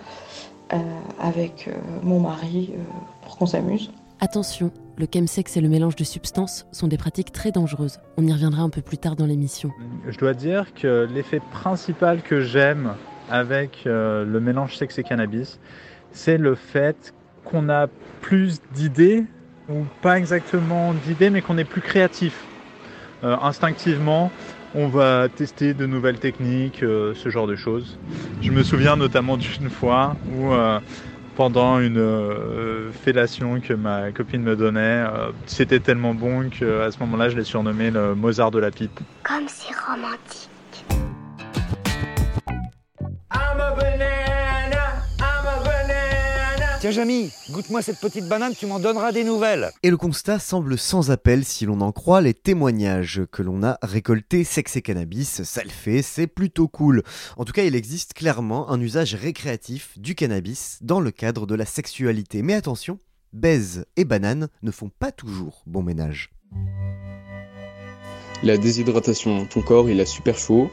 euh, 0.74 0.78
avec 1.22 1.70
euh, 1.70 1.72
mon 2.02 2.20
mari, 2.20 2.72
euh, 2.74 2.82
pour 3.24 3.38
qu'on 3.38 3.46
s'amuse. 3.46 3.90
Attention, 4.20 4.70
le 4.98 5.08
chemsex 5.12 5.58
et 5.58 5.62
le 5.62 5.70
mélange 5.70 5.96
de 5.96 6.04
substances 6.04 6.66
sont 6.72 6.88
des 6.88 6.98
pratiques 6.98 7.32
très 7.32 7.52
dangereuses. 7.52 8.00
On 8.18 8.26
y 8.26 8.32
reviendra 8.32 8.62
un 8.62 8.70
peu 8.70 8.82
plus 8.82 8.98
tard 8.98 9.16
dans 9.16 9.26
l'émission. 9.26 9.72
Je 10.08 10.18
dois 10.18 10.34
dire 10.34 10.74
que 10.74 11.08
l'effet 11.12 11.42
principal 11.52 12.22
que 12.22 12.42
j'aime 12.42 12.94
avec 13.30 13.84
euh, 13.86 14.26
le 14.26 14.40
mélange 14.40 14.76
sexe 14.76 15.00
et 15.00 15.04
cannabis, 15.04 15.60
c'est 16.12 16.38
le 16.38 16.56
fait 16.56 17.14
qu'on 17.46 17.70
a 17.70 17.88
plus 18.22 18.62
d'idées, 18.74 19.26
ou 19.70 19.86
pas 20.02 20.18
exactement 20.18 20.94
d'idées, 20.94 21.30
mais 21.30 21.42
qu'on 21.42 21.58
est 21.58 21.64
plus 21.64 21.82
créatif. 21.82 22.44
Euh, 23.24 23.36
instinctivement, 23.42 24.32
on 24.76 24.88
va 24.88 25.28
tester 25.30 25.74
de 25.74 25.86
nouvelles 25.86 26.20
techniques, 26.20 26.84
euh, 26.84 27.14
ce 27.16 27.30
genre 27.30 27.48
de 27.48 27.56
choses. 27.56 27.98
Je 28.42 28.52
me 28.52 28.64
souviens 28.64 28.96
notamment 28.96 29.38
d'une 29.38 29.70
fois 29.70 30.16
où, 30.38 30.52
pendant 31.36 31.80
une 31.80 31.98
euh, 31.98 32.92
fellation 32.92 33.60
que 33.60 33.74
ma 33.74 34.12
copine 34.12 34.44
me 34.44 34.56
donnait, 34.56 34.80
euh, 34.80 35.32
c'était 35.46 35.80
tellement 35.80 36.14
bon 36.14 36.50
qu'à 36.50 36.92
ce 36.92 37.00
moment-là, 37.00 37.30
je 37.30 37.38
l'ai 37.38 37.44
surnommé 37.44 37.92
le 37.92 38.16
Mozart 38.16 38.52
de 38.52 38.60
la 38.60 38.72
pipe. 38.72 39.00
Comme 39.24 39.48
c'est 39.48 39.74
romantique. 39.76 40.50
Tiens 46.84 46.92
Jamy, 46.92 47.32
goûte-moi 47.50 47.82
cette 47.82 48.02
petite 48.02 48.28
banane, 48.28 48.54
tu 48.54 48.66
m'en 48.66 48.78
donneras 48.78 49.14
des 49.14 49.24
nouvelles. 49.24 49.72
Et 49.84 49.90
le 49.90 49.96
constat 49.96 50.38
semble 50.38 50.78
sans 50.78 51.12
appel 51.12 51.46
si 51.46 51.66
l'on 51.66 51.80
en 51.80 51.94
croit 51.94 52.20
les 52.20 52.34
témoignages 52.34 53.22
que 53.32 53.42
l'on 53.42 53.64
a 53.64 53.78
récoltés. 53.82 54.44
Sexe 54.44 54.76
et 54.76 54.82
cannabis, 54.82 55.44
ça 55.44 55.64
le 55.64 55.70
fait, 55.70 56.02
c'est 56.02 56.28
plutôt 56.28 56.68
cool. 56.68 57.04
En 57.38 57.46
tout 57.46 57.54
cas, 57.54 57.64
il 57.64 57.74
existe 57.74 58.14
clairement 58.14 58.70
un 58.70 58.82
usage 58.82 59.16
récréatif 59.16 59.98
du 59.98 60.14
cannabis 60.14 60.80
dans 60.82 61.00
le 61.00 61.12
cadre 61.12 61.48
de 61.48 61.56
la 61.56 61.66
sexualité. 61.66 62.42
Mais 62.42 62.54
attention, 62.54 63.00
baise 63.32 63.86
et 63.96 64.04
banane 64.04 64.50
ne 64.62 64.72
font 64.72 64.90
pas 64.90 65.14
toujours 65.14 65.64
bon 65.66 65.84
ménage. 65.84 66.32
La 68.44 68.58
déshydratation, 68.58 69.46
ton 69.46 69.62
corps 69.62 69.90
il 69.90 70.02
a 70.02 70.06
super 70.06 70.38
chaud 70.38 70.70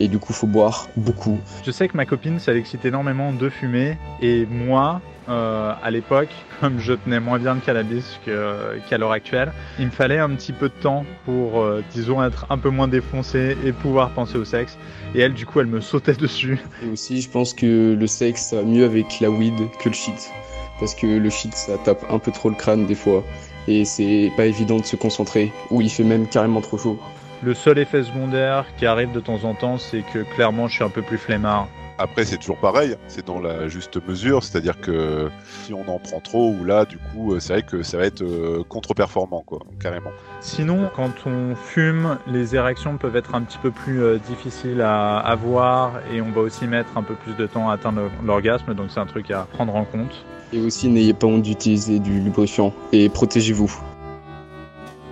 et 0.00 0.08
du 0.08 0.18
coup 0.18 0.32
faut 0.32 0.46
boire 0.46 0.88
beaucoup. 0.96 1.38
Je 1.64 1.70
sais 1.70 1.88
que 1.88 1.96
ma 1.96 2.06
copine, 2.06 2.38
ça 2.38 2.52
l'excite 2.52 2.84
énormément 2.84 3.32
de 3.32 3.48
fumer. 3.48 3.96
Et 4.20 4.46
moi, 4.46 5.00
euh, 5.28 5.72
à 5.82 5.90
l'époque, 5.90 6.28
comme 6.60 6.78
je 6.78 6.92
tenais 6.92 7.20
moins 7.20 7.38
bien 7.38 7.54
le 7.54 7.60
cannabis 7.60 8.20
qu'à 8.24 8.98
l'heure 8.98 9.12
actuelle, 9.12 9.52
il 9.78 9.86
me 9.86 9.90
fallait 9.90 10.18
un 10.18 10.30
petit 10.30 10.52
peu 10.52 10.68
de 10.68 10.74
temps 10.74 11.04
pour, 11.24 11.60
euh, 11.60 11.82
disons, 11.92 12.22
être 12.22 12.46
un 12.50 12.58
peu 12.58 12.70
moins 12.70 12.88
défoncé 12.88 13.56
et 13.64 13.72
pouvoir 13.72 14.10
penser 14.10 14.38
au 14.38 14.44
sexe. 14.44 14.78
Et 15.14 15.20
elle, 15.20 15.34
du 15.34 15.46
coup, 15.46 15.60
elle 15.60 15.66
me 15.66 15.80
sautait 15.80 16.12
dessus. 16.14 16.58
Et 16.84 16.90
aussi 16.90 17.20
je 17.20 17.30
pense 17.30 17.54
que 17.54 17.94
le 17.94 18.06
sexe 18.06 18.50
ça 18.50 18.56
va 18.56 18.62
mieux 18.62 18.84
avec 18.84 19.20
la 19.20 19.30
weed 19.30 19.54
que 19.80 19.88
le 19.88 19.94
shit. 19.94 20.30
Parce 20.78 20.94
que 20.94 21.06
le 21.06 21.30
shit 21.30 21.54
ça 21.54 21.78
tape 21.78 22.04
un 22.10 22.18
peu 22.18 22.30
trop 22.30 22.50
le 22.50 22.54
crâne 22.54 22.86
des 22.86 22.94
fois. 22.94 23.24
Et 23.68 23.84
c'est 23.84 24.30
pas 24.36 24.46
évident 24.46 24.78
de 24.78 24.84
se 24.84 24.94
concentrer. 24.94 25.52
Ou 25.70 25.80
il 25.80 25.90
fait 25.90 26.04
même 26.04 26.28
carrément 26.28 26.60
trop 26.60 26.78
chaud. 26.78 27.00
Le 27.42 27.52
seul 27.52 27.78
effet 27.78 28.02
secondaire 28.02 28.64
qui 28.78 28.86
arrive 28.86 29.12
de 29.12 29.20
temps 29.20 29.44
en 29.44 29.54
temps, 29.54 29.76
c'est 29.78 30.02
que 30.12 30.20
clairement, 30.34 30.68
je 30.68 30.74
suis 30.74 30.84
un 30.84 30.88
peu 30.88 31.02
plus 31.02 31.18
flemmard. 31.18 31.68
Après, 31.98 32.24
c'est 32.24 32.36
toujours 32.36 32.58
pareil, 32.58 32.96
c'est 33.08 33.26
dans 33.26 33.40
la 33.40 33.68
juste 33.68 34.06
mesure, 34.06 34.42
c'est-à-dire 34.42 34.80
que 34.80 35.30
si 35.62 35.72
on 35.72 35.88
en 35.88 35.98
prend 35.98 36.20
trop, 36.20 36.50
ou 36.50 36.64
là, 36.64 36.84
du 36.84 36.98
coup, 36.98 37.32
euh, 37.32 37.40
c'est 37.40 37.54
vrai 37.54 37.62
que 37.62 37.82
ça 37.82 37.96
va 37.96 38.04
être 38.04 38.22
euh, 38.22 38.62
contre-performant, 38.68 39.42
quoi, 39.46 39.60
carrément. 39.80 40.10
Sinon, 40.40 40.90
quand 40.94 41.26
on 41.26 41.54
fume, 41.54 42.18
les 42.26 42.54
érections 42.54 42.98
peuvent 42.98 43.16
être 43.16 43.34
un 43.34 43.40
petit 43.42 43.56
peu 43.58 43.70
plus 43.70 44.02
euh, 44.02 44.18
difficiles 44.18 44.82
à 44.82 45.18
avoir 45.18 46.00
et 46.12 46.20
on 46.20 46.30
va 46.32 46.42
aussi 46.42 46.66
mettre 46.66 46.98
un 46.98 47.02
peu 47.02 47.14
plus 47.14 47.34
de 47.34 47.46
temps 47.46 47.70
à 47.70 47.74
atteindre 47.74 48.10
l'orgasme, 48.22 48.74
donc 48.74 48.90
c'est 48.90 49.00
un 49.00 49.06
truc 49.06 49.30
à 49.30 49.46
prendre 49.50 49.74
en 49.74 49.84
compte. 49.84 50.24
Et 50.52 50.60
aussi 50.60 50.88
n'ayez 50.88 51.14
pas 51.14 51.26
honte 51.26 51.42
d'utiliser 51.42 51.98
du 51.98 52.20
lubrifiant 52.20 52.74
et 52.92 53.08
protégez-vous. 53.08 53.74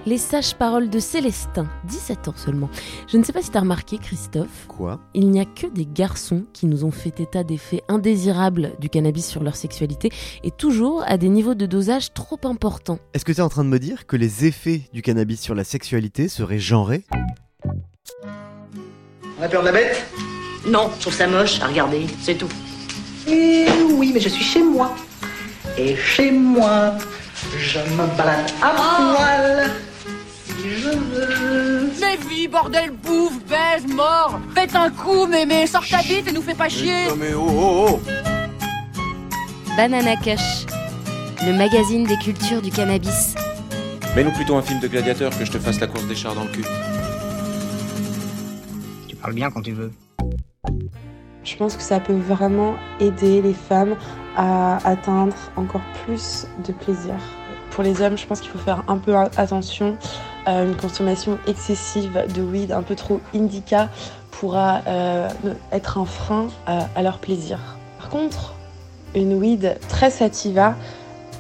Les 0.07 0.19
sages 0.19 0.55
paroles 0.55 0.91
de 0.91 0.99
Célestin, 0.99 1.67
17 1.85 2.29
ans 2.29 2.35
seulement. 2.37 2.69
Je 3.09 3.17
ne 3.17 3.25
sais 3.25 3.33
pas 3.33 3.41
si 3.41 3.51
t'as 3.51 3.61
remarqué, 3.61 3.97
Christophe. 3.97 4.67
Quoi? 4.69 5.01
Il 5.15 5.31
n'y 5.31 5.41
a 5.41 5.47
que 5.47 5.67
des 5.67 5.87
garçons 5.87 6.45
qui 6.53 6.67
nous 6.67 6.85
ont 6.85 6.91
fait 6.91 7.21
état 7.21 7.43
d'effets 7.43 7.83
indésirables 7.89 8.73
du 8.81 8.91
cannabis 8.91 9.27
sur 9.27 9.43
leur 9.43 9.57
sexualité 9.57 10.11
et 10.43 10.51
toujours 10.51 11.03
à 11.07 11.17
des 11.17 11.31
niveaux 11.31 11.55
de 11.55 11.65
dosage 11.65 12.13
trop 12.13 12.39
importants. 12.45 12.99
Est-ce 13.15 13.25
que 13.25 13.33
tu 13.33 13.39
es 13.39 13.43
en 13.43 13.49
train 13.49 13.65
de 13.65 13.71
me 13.71 13.79
dire 13.79 14.07
que 14.07 14.17
les 14.17 14.45
effets 14.45 14.83
du 14.93 15.01
cannabis 15.01 15.41
sur 15.41 15.55
la 15.55 15.65
sexualité 15.65 16.29
seraient 16.29 16.59
genrés? 16.59 17.05
On 19.39 19.43
a 19.43 19.49
peur 19.49 19.63
de 19.63 19.67
la 19.69 19.73
bête? 19.73 20.05
Non, 20.67 20.91
je 20.97 21.01
trouve 21.01 21.15
ça 21.15 21.27
moche 21.27 21.63
à 21.63 21.69
regarder, 21.69 22.07
c'est 22.21 22.35
tout. 22.35 22.49
Eh 23.27 23.67
oui, 23.95 24.11
mais 24.13 24.21
je 24.21 24.29
suis 24.29 24.45
chez 24.45 24.63
moi. 24.63 24.95
Et 25.79 25.97
chez 25.97 26.31
moi, 26.31 26.93
je 27.59 27.79
me 27.79 28.17
balade 28.19 28.51
à 28.63 28.71
poil. 28.75 29.71
Je 30.64 30.88
veux. 30.88 31.90
Mais 32.00 32.16
vie, 32.28 32.49
bordel, 32.49 32.90
bouffe, 32.90 33.38
baise, 33.44 33.87
mort 33.94 34.40
Faites 34.54 34.75
un 34.75 34.88
coup, 34.88 35.26
mémé, 35.26 35.66
sors 35.66 35.87
ta 35.87 35.99
bite 35.99 36.26
et 36.28 36.33
nous 36.33 36.40
fais 36.40 36.54
pas 36.54 36.71
chier 36.71 37.09
Non 37.09 37.16
mais 37.16 37.35
oh 37.35 37.47
oh 37.47 37.87
oh 37.90 38.00
Banana 39.76 40.16
Kush, 40.16 40.66
le 41.44 41.52
magazine 41.52 42.04
des 42.04 42.16
cultures 42.16 42.62
du 42.62 42.71
cannabis. 42.71 43.35
Mets-nous 44.14 44.30
plutôt 44.30 44.54
un 44.54 44.62
film 44.62 44.78
de 44.80 44.87
gladiateur 44.87 45.37
que 45.37 45.44
je 45.44 45.50
te 45.50 45.59
fasse 45.59 45.80
la 45.80 45.88
course 45.88 46.06
des 46.06 46.14
chars 46.14 46.35
dans 46.35 46.44
le 46.44 46.50
cul. 46.50 46.64
Tu 49.09 49.16
parles 49.16 49.35
bien 49.35 49.50
quand 49.50 49.62
tu 49.62 49.73
veux. 49.73 49.90
Je 51.42 51.56
pense 51.56 51.76
que 51.76 51.83
ça 51.83 52.00
peut 52.00 52.16
vraiment 52.16 52.76
aider 53.00 53.42
les 53.42 53.52
femmes 53.52 53.97
à 54.37 54.76
atteindre 54.88 55.35
encore 55.56 55.83
plus 56.06 56.47
de 56.66 56.73
plaisir. 56.73 57.16
Pour 57.73 57.83
les 57.83 58.00
hommes, 58.00 58.16
je 58.16 58.26
pense 58.26 58.40
qu'il 58.40 58.50
faut 58.50 58.59
faire 58.59 58.85
un 58.87 58.97
peu 58.97 59.16
attention. 59.16 59.99
Euh, 60.47 60.67
une 60.67 60.77
consommation 60.77 61.39
excessive 61.47 62.23
de 62.35 62.43
weed, 62.43 62.73
un 62.73 62.83
peu 62.83 62.95
trop 62.95 63.21
indica, 63.35 63.89
pourra 64.31 64.83
euh, 64.87 65.29
être 65.73 65.99
un 65.99 66.05
frein 66.05 66.49
à, 66.67 67.03
leur 67.03 67.19
plaisir. 67.19 67.59
Par 67.99 68.11
contre, 68.11 68.55
une 69.15 69.35
weed 69.35 69.79
très 69.89 70.11
sativa, 70.11 70.75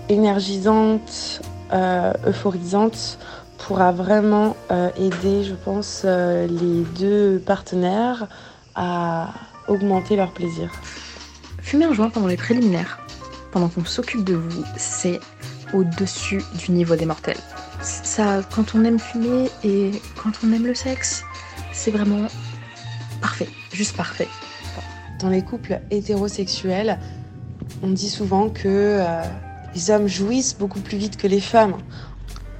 énergisante, 0.08 1.42
euh, 1.72 2.12
euphorisante, 2.26 3.18
pourra 3.58 3.92
vraiment 3.92 4.56
aider, 4.98 5.42
je 5.42 5.54
pense, 5.54 6.04
les 6.04 6.82
deux 6.98 7.38
partenaires 7.38 8.26
à 8.74 9.28
augmenter 9.68 10.16
leur 10.16 10.32
plaisir. 10.32 10.70
Fumer 11.62 11.86
un 11.86 11.94
joint 11.94 12.10
pendant 12.10 12.26
les 12.26 12.36
préliminaires, 12.36 12.98
pendant 13.52 13.68
qu'on 13.68 13.86
s'occupe 13.86 14.22
de 14.22 14.34
vous, 14.34 14.64
c'est 14.76 15.18
au-dessus 15.72 16.42
du 16.58 16.72
niveau 16.72 16.94
des 16.94 17.06
mortels. 17.06 17.40
Ça, 17.84 18.40
quand 18.54 18.74
on 18.74 18.82
aime 18.84 18.98
fumer 18.98 19.50
et 19.62 19.90
quand 20.16 20.30
on 20.42 20.52
aime 20.54 20.66
le 20.66 20.74
sexe, 20.74 21.22
c'est 21.70 21.90
vraiment 21.90 22.28
parfait, 23.20 23.48
juste 23.72 23.94
parfait. 23.94 24.28
Dans 25.20 25.28
les 25.28 25.42
couples 25.42 25.80
hétérosexuels, 25.90 26.98
on 27.82 27.90
dit 27.90 28.08
souvent 28.08 28.48
que 28.48 28.68
euh, 28.68 29.22
les 29.74 29.90
hommes 29.90 30.06
jouissent 30.06 30.56
beaucoup 30.56 30.80
plus 30.80 30.96
vite 30.96 31.18
que 31.18 31.26
les 31.26 31.40
femmes. 31.40 31.74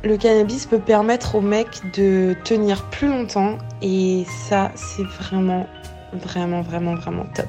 Le 0.03 0.19
cannabis 0.19 0.67
peut 0.67 0.79
permettre 0.79 1.37
aux 1.37 1.41
mecs 1.41 1.81
de 1.95 2.37
tenir 2.45 2.91
plus 2.91 3.09
longtemps 3.09 3.57
et 3.81 4.27
ça, 4.47 4.73
c'est 4.75 5.05
vraiment, 5.05 5.67
vraiment, 6.13 6.61
vraiment, 6.61 6.97
vraiment 6.97 7.25
top. 7.35 7.49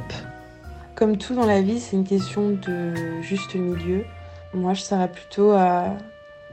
Comme 0.96 1.18
tout 1.18 1.36
dans 1.36 1.46
la 1.46 1.62
vie, 1.62 1.82
c'est 1.82 1.98
une 1.98 2.08
question 2.08 2.52
de 2.52 2.94
juste 3.22 3.54
milieu. 3.56 4.06
Moi, 4.54 4.74
je 4.74 4.82
serais 4.82 5.12
plutôt 5.12 5.52
à 5.52 5.98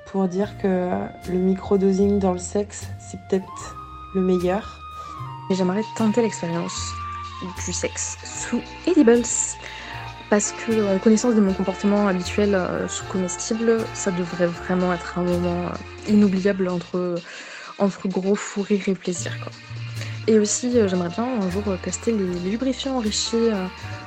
pour 0.06 0.28
dire 0.28 0.56
que 0.58 0.90
le 1.28 1.38
microdosing 1.38 2.18
dans 2.18 2.32
le 2.32 2.38
sexe, 2.38 2.88
c'est 2.98 3.18
peut-être 3.28 3.76
le 4.14 4.20
meilleur. 4.20 4.78
J'aimerais 5.50 5.82
tenter 5.96 6.22
l'expérience 6.22 6.92
du 7.66 7.72
sexe 7.72 8.16
sous 8.24 8.60
edibles. 8.86 9.22
Parce 10.30 10.52
que 10.52 10.72
euh, 10.72 10.98
connaissance 10.98 11.34
de 11.34 11.40
mon 11.40 11.52
comportement 11.52 12.08
habituel 12.08 12.54
euh, 12.54 12.88
sous 12.88 13.04
comestible, 13.04 13.84
ça 13.92 14.10
devrait 14.10 14.46
vraiment 14.46 14.92
être 14.94 15.18
un 15.18 15.24
moment 15.24 15.66
euh, 15.66 16.10
inoubliable 16.10 16.68
entre, 16.68 17.16
entre 17.78 18.08
gros 18.08 18.34
fou 18.34 18.62
rire 18.62 18.88
et 18.88 18.94
plaisir. 18.94 19.32
Quoi. 19.42 19.52
Et 20.28 20.38
aussi, 20.38 20.72
j'aimerais 20.72 21.10
bien 21.10 21.24
un 21.24 21.50
jour 21.50 21.64
tester 21.82 22.12
les, 22.12 22.50
lubrifiants 22.50 22.96
enrichis, 22.96 23.50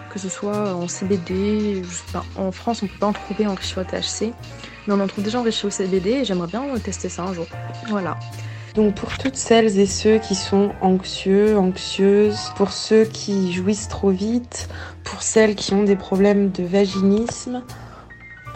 que 0.09 0.17
ce 0.17 0.29
soit 0.29 0.73
en 0.73 0.87
CBD. 0.87 1.83
je 1.83 1.89
sais 1.89 2.11
pas, 2.11 2.25
en 2.37 2.51
France, 2.51 2.81
on 2.81 2.87
peut 2.87 2.97
pas 2.99 3.07
en 3.07 3.13
trouver 3.13 3.45
enrichis 3.45 3.77
au 3.77 3.83
THC, 3.83 4.33
mais 4.87 4.93
on 4.93 4.99
en 4.99 5.07
trouve 5.07 5.23
déjà 5.23 5.39
enrichis 5.39 5.65
au 5.65 5.69
CBD 5.69 6.11
et 6.11 6.25
j'aimerais 6.25 6.47
bien 6.47 6.63
tester 6.83 7.09
ça 7.09 7.23
un 7.23 7.33
jour. 7.33 7.47
Voilà. 7.89 8.17
Donc 8.75 8.95
pour 8.95 9.17
toutes 9.17 9.37
celles 9.37 9.79
et 9.79 9.85
ceux 9.85 10.17
qui 10.17 10.35
sont 10.35 10.71
anxieux, 10.81 11.57
anxieuses, 11.57 12.51
pour 12.57 12.71
ceux 12.71 13.05
qui 13.05 13.53
jouissent 13.53 13.87
trop 13.87 14.09
vite, 14.09 14.67
pour 15.05 15.21
celles 15.21 15.55
qui 15.55 15.73
ont 15.73 15.83
des 15.83 15.95
problèmes 15.95 16.51
de 16.51 16.63
vaginisme, 16.63 17.63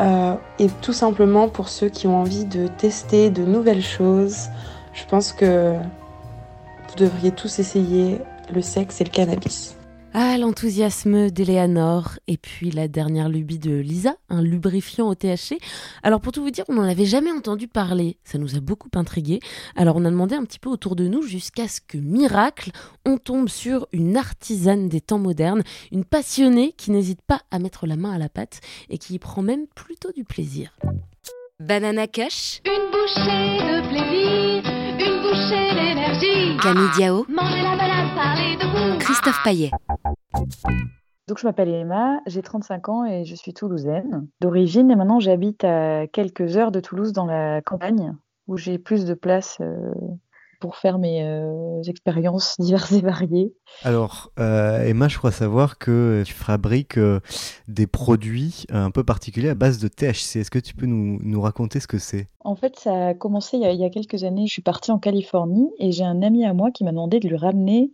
euh, 0.02 0.34
et 0.60 0.68
tout 0.82 0.94
simplement 0.94 1.48
pour 1.48 1.70
ceux 1.70 1.88
qui 1.88 2.08
ont 2.08 2.20
envie 2.20 2.46
de 2.46 2.68
tester 2.68 3.30
de 3.30 3.44
nouvelles 3.44 3.84
choses, 3.84 4.48
je 4.94 5.06
pense 5.06 5.32
que 5.32 5.74
vous 5.74 6.96
devriez 6.98 7.32
tous 7.32 7.60
essayer 7.60 8.20
le 8.54 8.62
sexe 8.62 9.00
et 9.00 9.06
le 9.06 9.10
cannabis. 9.10 9.79
Ah, 10.14 10.38
l'enthousiasme 10.40 11.30
d'Eleanor 11.30 12.18
et 12.28 12.38
puis 12.38 12.72
la 12.72 12.88
dernière 12.88 13.30
lubie 13.30 13.60
de 13.60 13.76
Lisa, 13.76 14.16
un 14.30 14.42
lubrifiant 14.42 15.08
au 15.08 15.14
THC. 15.14 15.60
Alors 16.02 16.20
pour 16.20 16.32
tout 16.32 16.42
vous 16.42 16.50
dire, 16.50 16.66
on 16.68 16.74
n'en 16.74 16.84
avait 16.84 17.06
jamais 17.06 17.32
entendu 17.32 17.68
parler, 17.68 18.18
ça 18.24 18.40
nous 18.40 18.56
a 18.56 18.60
beaucoup 18.60 18.90
intrigués. 18.96 19.40
Alors 19.76 19.98
on 19.98 20.06
a 20.06 20.10
demandé 20.10 20.36
un 20.36 20.44
petit 20.46 20.58
peu 20.60 20.70
autour 20.70 20.96
de 20.96 21.08
nous 21.08 21.22
jusqu'à 21.22 21.68
ce 21.68 21.80
que, 21.80 21.98
miracle, 22.00 22.72
on 23.06 23.18
tombe 23.18 23.50
sur 23.50 23.88
une 23.94 24.18
artisane 24.18 24.90
des 24.90 25.00
temps 25.00 25.20
modernes, 25.20 25.62
une 25.92 26.06
passionnée 26.06 26.74
qui 26.76 26.90
n'hésite 26.90 27.22
pas 27.22 27.42
à 27.52 27.60
mettre 27.60 27.86
la 27.86 27.96
main 27.96 28.12
à 28.12 28.18
la 28.18 28.30
pâte 28.30 28.62
et 28.90 28.98
qui 28.98 29.14
y 29.14 29.20
prend 29.20 29.44
même 29.44 29.68
plutôt 29.76 30.12
du 30.12 30.24
plaisir. 30.24 30.76
Banana 31.60 32.08
Kush, 32.08 32.62
Une 32.66 32.90
bouchée 32.90 33.60
de 33.60 33.88
plaisir, 33.90 34.64
une 35.00 35.22
bouchée 35.22 35.76
d'énergie. 35.76 36.58
Camille 36.62 36.90
Diao, 36.96 37.26
Manger 37.30 37.62
la 37.62 37.76
banane, 37.76 38.16
parler 38.16 38.56
de 38.56 38.94
vous. 38.94 38.98
Christophe 39.00 39.42
Paillet. 39.44 39.70
Donc 40.34 41.38
je 41.38 41.46
m'appelle 41.46 41.70
Emma, 41.70 42.22
j'ai 42.26 42.42
35 42.42 42.90
ans 42.90 43.06
et 43.06 43.24
je 43.24 43.36
suis 43.36 43.54
toulousaine 43.54 44.28
d'origine 44.42 44.90
et 44.90 44.96
maintenant 44.96 45.20
j'habite 45.20 45.64
à 45.64 46.08
quelques 46.08 46.58
heures 46.58 46.72
de 46.72 46.80
Toulouse 46.80 47.14
dans 47.14 47.26
la 47.26 47.62
campagne 47.62 48.16
où 48.48 48.58
j'ai 48.58 48.80
plus 48.80 49.06
de 49.06 49.14
place 49.14 49.58
euh, 49.62 49.94
pour 50.60 50.76
faire 50.76 50.98
mes 50.98 51.24
euh, 51.24 51.84
expériences 51.84 52.56
diverses 52.60 52.92
et 52.94 53.02
variées. 53.02 53.54
Alors, 53.84 54.32
euh, 54.40 54.84
Emma, 54.84 55.08
je 55.08 55.20
crois 55.20 55.32
savoir 55.32 55.78
que 55.78 56.24
tu 56.26 56.34
fabriques 56.34 57.00
des 57.68 57.86
produits 57.86 58.66
un 58.70 58.90
peu 58.90 59.04
particuliers 59.04 59.50
à 59.50 59.56
base 59.56 59.78
de 59.78 59.88
THC. 59.88 60.38
Est-ce 60.38 60.52
que 60.52 60.58
tu 60.60 60.74
peux 60.74 60.88
nous, 60.88 61.20
nous 61.22 61.42
raconter 61.42 61.80
ce 61.80 61.88
que 61.88 62.00
c'est? 62.00 62.28
En 62.40 62.56
fait, 62.56 62.76
ça 62.78 63.10
a 63.10 63.14
commencé 63.14 63.58
il 63.58 63.62
y 63.62 63.66
a, 63.66 63.72
il 63.72 63.80
y 63.80 63.86
a 63.86 63.92
quelques 63.92 64.24
années. 64.24 64.48
Je 64.48 64.54
suis 64.54 64.64
partie 64.64 64.92
en 64.92 64.98
Californie 64.98 65.70
et 65.78 65.92
j'ai 65.92 66.04
un 66.04 66.24
ami 66.24 66.44
à 66.44 66.56
moi 66.56 66.72
qui 66.72 66.84
m'a 66.84 66.92
demandé 66.92 67.20
de 67.20 67.30
lui 67.30 67.38
ramener 67.38 67.92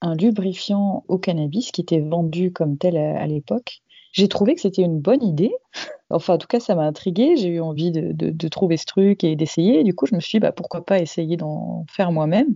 un 0.00 0.14
lubrifiant 0.14 1.04
au 1.08 1.18
cannabis 1.18 1.70
qui 1.72 1.80
était 1.80 2.00
vendu 2.00 2.52
comme 2.52 2.78
tel 2.78 2.96
à, 2.96 3.26
l'époque. 3.26 3.80
J'ai 4.12 4.28
trouvé 4.28 4.54
que 4.54 4.60
c'était 4.60 4.82
une 4.82 5.00
bonne 5.00 5.22
idée. 5.22 5.54
Enfin, 6.08 6.34
en 6.34 6.38
tout 6.38 6.46
cas, 6.46 6.60
ça 6.60 6.76
m'a 6.76 6.84
intriguée. 6.84 7.36
J'ai 7.36 7.48
eu 7.48 7.60
envie 7.60 7.90
de, 7.90 8.48
trouver 8.48 8.76
ce 8.76 8.84
truc 8.84 9.24
et 9.24 9.34
d'essayer. 9.34 9.82
Du 9.82 9.92
coup, 9.92 10.06
je 10.06 10.14
me 10.14 10.20
suis 10.20 10.36
dit, 10.36 10.40
bah, 10.40 10.52
pourquoi 10.52 10.86
pas 10.86 11.00
essayer 11.00 11.36
d'en 11.36 11.84
faire 11.90 12.12
moi-même. 12.12 12.54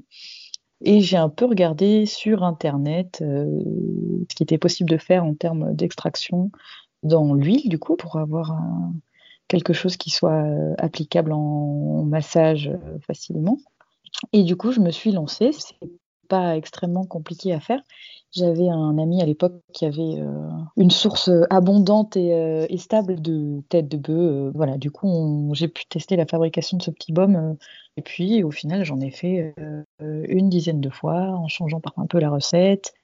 Et 0.82 1.00
j'ai 1.00 1.16
un 1.16 1.28
peu 1.28 1.46
regardé 1.46 2.06
sur 2.06 2.44
Internet 2.44 3.18
euh, 3.22 3.44
ce 4.30 4.36
qui 4.36 4.44
était 4.44 4.56
possible 4.56 4.88
de 4.88 4.98
faire 4.98 5.24
en 5.24 5.34
termes 5.34 5.74
d'extraction 5.74 6.52
dans 7.02 7.34
l'huile, 7.34 7.68
du 7.68 7.80
coup, 7.80 7.96
pour 7.96 8.20
avoir 8.20 8.56
quelque 9.50 9.72
chose 9.72 9.96
qui 9.96 10.10
soit 10.10 10.44
euh, 10.44 10.74
applicable 10.78 11.32
en 11.32 12.04
massage 12.04 12.68
euh, 12.68 12.98
facilement. 13.04 13.58
Et 14.32 14.44
du 14.44 14.56
coup, 14.56 14.70
je 14.70 14.80
me 14.80 14.92
suis 14.92 15.10
lancée. 15.10 15.50
Pas 16.30 16.56
extrêmement 16.56 17.04
compliqué 17.06 17.52
à 17.52 17.60
faire. 17.60 17.82
J'avais 18.32 18.68
un 18.68 18.96
ami 18.98 19.20
à 19.20 19.26
l'époque 19.26 19.60
qui 19.72 19.84
avait 19.86 20.20
euh, 20.20 20.48
une 20.76 20.90
source 20.92 21.30
abondante 21.50 22.16
et, 22.16 22.32
euh, 22.34 22.66
et 22.70 22.78
stable 22.78 23.20
de 23.20 23.60
tête 23.68 23.88
de 23.88 23.96
bœuf. 23.98 24.16
euh, 24.48 24.52
voilà, 24.54 24.78
du 24.78 24.90
coup, 24.92 25.50
j'ai 25.54 25.68
pu 25.68 25.84
tester 25.86 26.16
la 26.16 26.26
fabrication 26.26 26.78
de 26.78 26.82
ce 26.82 26.90
petit 26.92 27.12
baume. 27.12 27.36
euh, 27.36 27.54
et 27.96 28.02
puis, 28.02 28.42
au 28.44 28.50
final, 28.52 28.84
j'en 28.84 29.00
ai 29.00 29.10
fait 29.10 29.54
euh, 29.58 29.82
une 30.28 30.48
dizaine 30.48 30.80
de 30.80 30.90
fois 30.90 31.16
en 31.32 31.48
changeant 31.48 31.80
parfois 31.80 32.04
un 32.04 32.06
peu 32.06 32.20
la 32.20 32.30
recette, 32.30 32.94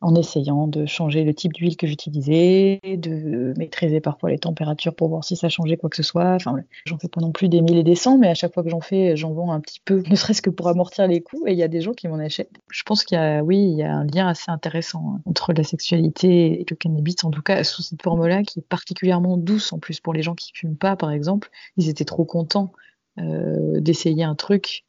en 0.00 0.14
essayant 0.14 0.68
de 0.68 0.84
changer 0.84 1.24
le 1.24 1.32
type 1.32 1.54
d'huile 1.54 1.76
que 1.76 1.86
j'utilisais, 1.86 2.80
de 2.84 3.54
maîtriser 3.56 4.00
parfois 4.00 4.30
les 4.30 4.38
températures 4.38 4.94
pour 4.94 5.08
voir 5.08 5.24
si 5.24 5.36
ça 5.36 5.48
changeait 5.48 5.76
quoi 5.76 5.88
que 5.88 5.96
ce 5.96 6.02
soit. 6.02 6.34
Enfin, 6.34 6.56
j'en 6.84 6.98
fais 6.98 7.08
pas 7.08 7.20
non 7.20 7.32
plus 7.32 7.48
des 7.48 7.62
mille 7.62 7.78
et 7.78 7.82
des 7.82 7.94
cents, 7.94 8.18
mais 8.18 8.28
à 8.28 8.34
chaque 8.34 8.52
fois 8.52 8.62
que 8.62 8.68
j'en 8.68 8.80
fais, 8.80 9.16
j'en 9.16 9.32
vends 9.32 9.52
un 9.52 9.60
petit 9.60 9.80
peu, 9.84 10.02
ne 10.10 10.14
serait-ce 10.14 10.42
que 10.42 10.50
pour 10.50 10.68
amortir 10.68 11.06
les 11.06 11.22
coûts. 11.22 11.46
Et 11.46 11.52
il 11.52 11.58
y 11.58 11.62
a 11.62 11.68
des 11.68 11.80
gens 11.80 11.92
qui 11.92 12.08
m'en 12.08 12.18
achètent. 12.18 12.50
Je 12.70 12.82
pense 12.82 13.04
qu'il 13.04 13.16
y 13.16 13.20
a, 13.20 13.42
oui, 13.42 13.58
il 13.58 13.76
y 13.76 13.82
a 13.82 13.92
un 13.92 14.04
lien 14.04 14.28
assez 14.28 14.50
intéressant 14.50 15.14
hein, 15.14 15.20
entre 15.24 15.52
la 15.52 15.64
sexualité 15.64 16.60
et 16.60 16.66
le 16.68 16.76
cannabis, 16.76 17.24
en 17.24 17.30
tout 17.30 17.42
cas 17.42 17.64
sous 17.64 17.82
cette 17.82 18.02
forme-là, 18.02 18.42
qui 18.42 18.58
est 18.58 18.68
particulièrement 18.68 19.38
douce 19.38 19.72
en 19.72 19.78
plus 19.78 20.00
pour 20.00 20.12
les 20.12 20.22
gens 20.22 20.34
qui 20.34 20.52
fument 20.54 20.76
pas, 20.76 20.96
par 20.96 21.10
exemple. 21.10 21.50
Ils 21.78 21.88
étaient 21.88 22.04
trop 22.04 22.24
contents 22.24 22.72
euh, 23.18 23.80
d'essayer 23.80 24.24
un 24.24 24.34
truc 24.34 24.84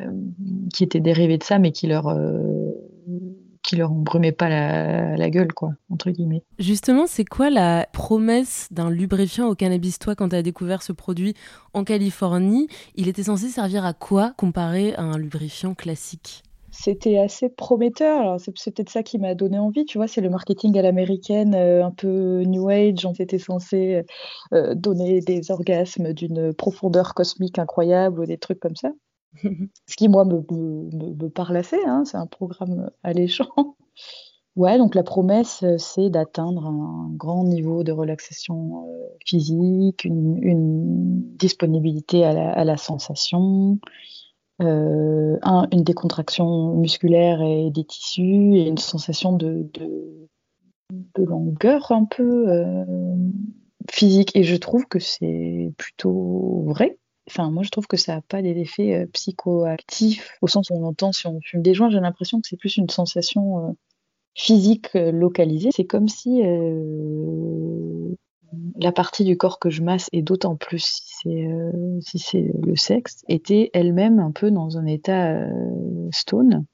euh, 0.00 0.10
qui 0.72 0.82
était 0.82 1.00
dérivé 1.00 1.36
de 1.36 1.42
ça, 1.42 1.58
mais 1.58 1.72
qui 1.72 1.86
leur 1.86 2.08
euh, 2.08 2.70
qui 3.66 3.76
leur 3.76 3.90
embrumait 3.90 4.32
pas 4.32 4.48
la, 4.48 5.16
la, 5.16 5.30
gueule, 5.30 5.52
quoi, 5.52 5.72
entre 5.90 6.10
guillemets. 6.10 6.42
Justement, 6.58 7.06
c'est 7.06 7.24
quoi 7.24 7.50
la 7.50 7.86
promesse 7.92 8.68
d'un 8.70 8.90
lubrifiant 8.90 9.48
au 9.48 9.54
cannabis? 9.54 9.98
Toi, 9.98 10.14
quand 10.14 10.28
tu 10.28 10.36
as 10.36 10.42
découvert 10.42 10.82
ce 10.82 10.92
produit 10.92 11.34
en 11.74 11.84
Californie, 11.84 12.68
il 12.94 13.08
était 13.08 13.24
censé 13.24 13.48
servir 13.48 13.84
à 13.84 13.92
quoi 13.92 14.32
comparé 14.36 14.94
à 14.94 15.02
un 15.02 15.18
lubrifiant 15.18 15.74
classique? 15.74 16.42
C'était 16.70 17.18
assez 17.18 17.48
prometteur. 17.48 18.20
Alors, 18.20 18.40
c'est 18.40 18.52
peut-être 18.52 18.90
ça 18.90 19.02
qui 19.02 19.18
m'a 19.18 19.34
donné 19.34 19.58
envie. 19.58 19.84
Tu 19.86 19.98
vois, 19.98 20.06
c'est 20.06 20.20
le 20.20 20.28
marketing 20.28 20.78
à 20.78 20.82
l'américaine, 20.82 21.54
euh, 21.54 21.84
un 21.84 21.90
peu 21.90 22.42
new 22.42 22.68
age. 22.68 23.06
On 23.06 23.12
était 23.12 23.38
censé 23.38 24.04
euh, 24.52 24.74
donner 24.74 25.20
des 25.20 25.50
orgasmes 25.50 26.12
d'une 26.12 26.52
profondeur 26.52 27.14
cosmique 27.14 27.58
incroyable 27.58 28.20
ou 28.20 28.26
des 28.26 28.38
trucs 28.38 28.60
comme 28.60 28.76
ça. 28.76 28.90
Ce 29.86 29.96
qui, 29.96 30.08
moi, 30.08 30.24
me, 30.24 31.28
parle 31.28 31.56
assez. 31.56 31.78
Hein. 31.86 32.04
C'est 32.04 32.16
un 32.16 32.26
programme 32.26 32.90
alléchant. 33.02 33.76
Ouais, 34.56 34.78
donc 34.78 34.94
la 34.94 35.02
promesse, 35.02 35.62
c'est 35.76 36.08
d'atteindre 36.08 36.64
un 36.66 37.10
grand 37.12 37.44
niveau 37.44 37.84
de 37.84 37.92
relaxation 37.92 38.88
euh, 38.88 39.08
physique, 39.26 40.04
une, 40.04 41.36
disponibilité 41.36 42.24
à 42.24 42.64
la, 42.64 42.76
sensation, 42.78 43.78
euh, 44.62 45.36
un, 45.42 45.68
une 45.72 45.84
décontraction 45.84 46.74
musculaire 46.74 47.42
et 47.42 47.70
des 47.70 47.84
tissus 47.84 48.56
et 48.56 48.66
une 48.66 48.78
sensation 48.78 49.34
de, 49.34 49.68
de, 49.74 50.26
de 50.90 51.22
longueur 51.22 51.92
un 51.92 52.06
peu 52.06 52.48
euh, 52.48 52.84
physique. 53.90 54.34
Et 54.34 54.42
je 54.42 54.56
trouve 54.56 54.86
que 54.86 54.98
c'est 54.98 55.70
plutôt 55.76 56.64
vrai. 56.66 56.98
Enfin, 57.28 57.50
moi, 57.50 57.62
je 57.64 57.70
trouve 57.70 57.86
que 57.86 57.96
ça 57.96 58.16
n'a 58.16 58.20
pas 58.22 58.40
d'effet 58.40 58.94
euh, 58.94 59.06
psychoactif 59.12 60.38
au 60.42 60.46
sens 60.46 60.70
où 60.70 60.74
on 60.74 60.84
entend 60.84 61.12
si 61.12 61.26
on 61.26 61.40
fume 61.40 61.62
des 61.62 61.74
joints. 61.74 61.90
J'ai 61.90 62.00
l'impression 62.00 62.40
que 62.40 62.48
c'est 62.48 62.56
plus 62.56 62.76
une 62.76 62.88
sensation 62.88 63.66
euh, 63.66 63.72
physique 64.34 64.94
euh, 64.94 65.10
localisée. 65.10 65.70
C'est 65.74 65.86
comme 65.86 66.08
si 66.08 66.42
la 68.78 68.92
partie 68.92 69.24
du 69.24 69.36
corps 69.36 69.58
que 69.58 69.70
je 69.70 69.82
masse, 69.82 70.08
et 70.12 70.22
d'autant 70.22 70.56
plus 70.56 70.84
si 70.84 71.48
c'est 72.00 72.18
si 72.18 72.42
le 72.62 72.76
sexe, 72.76 73.24
était 73.28 73.70
elle-même 73.72 74.20
un 74.20 74.30
peu 74.30 74.50
dans 74.50 74.78
un 74.78 74.86
état 74.86 75.46
stone, 76.12 76.64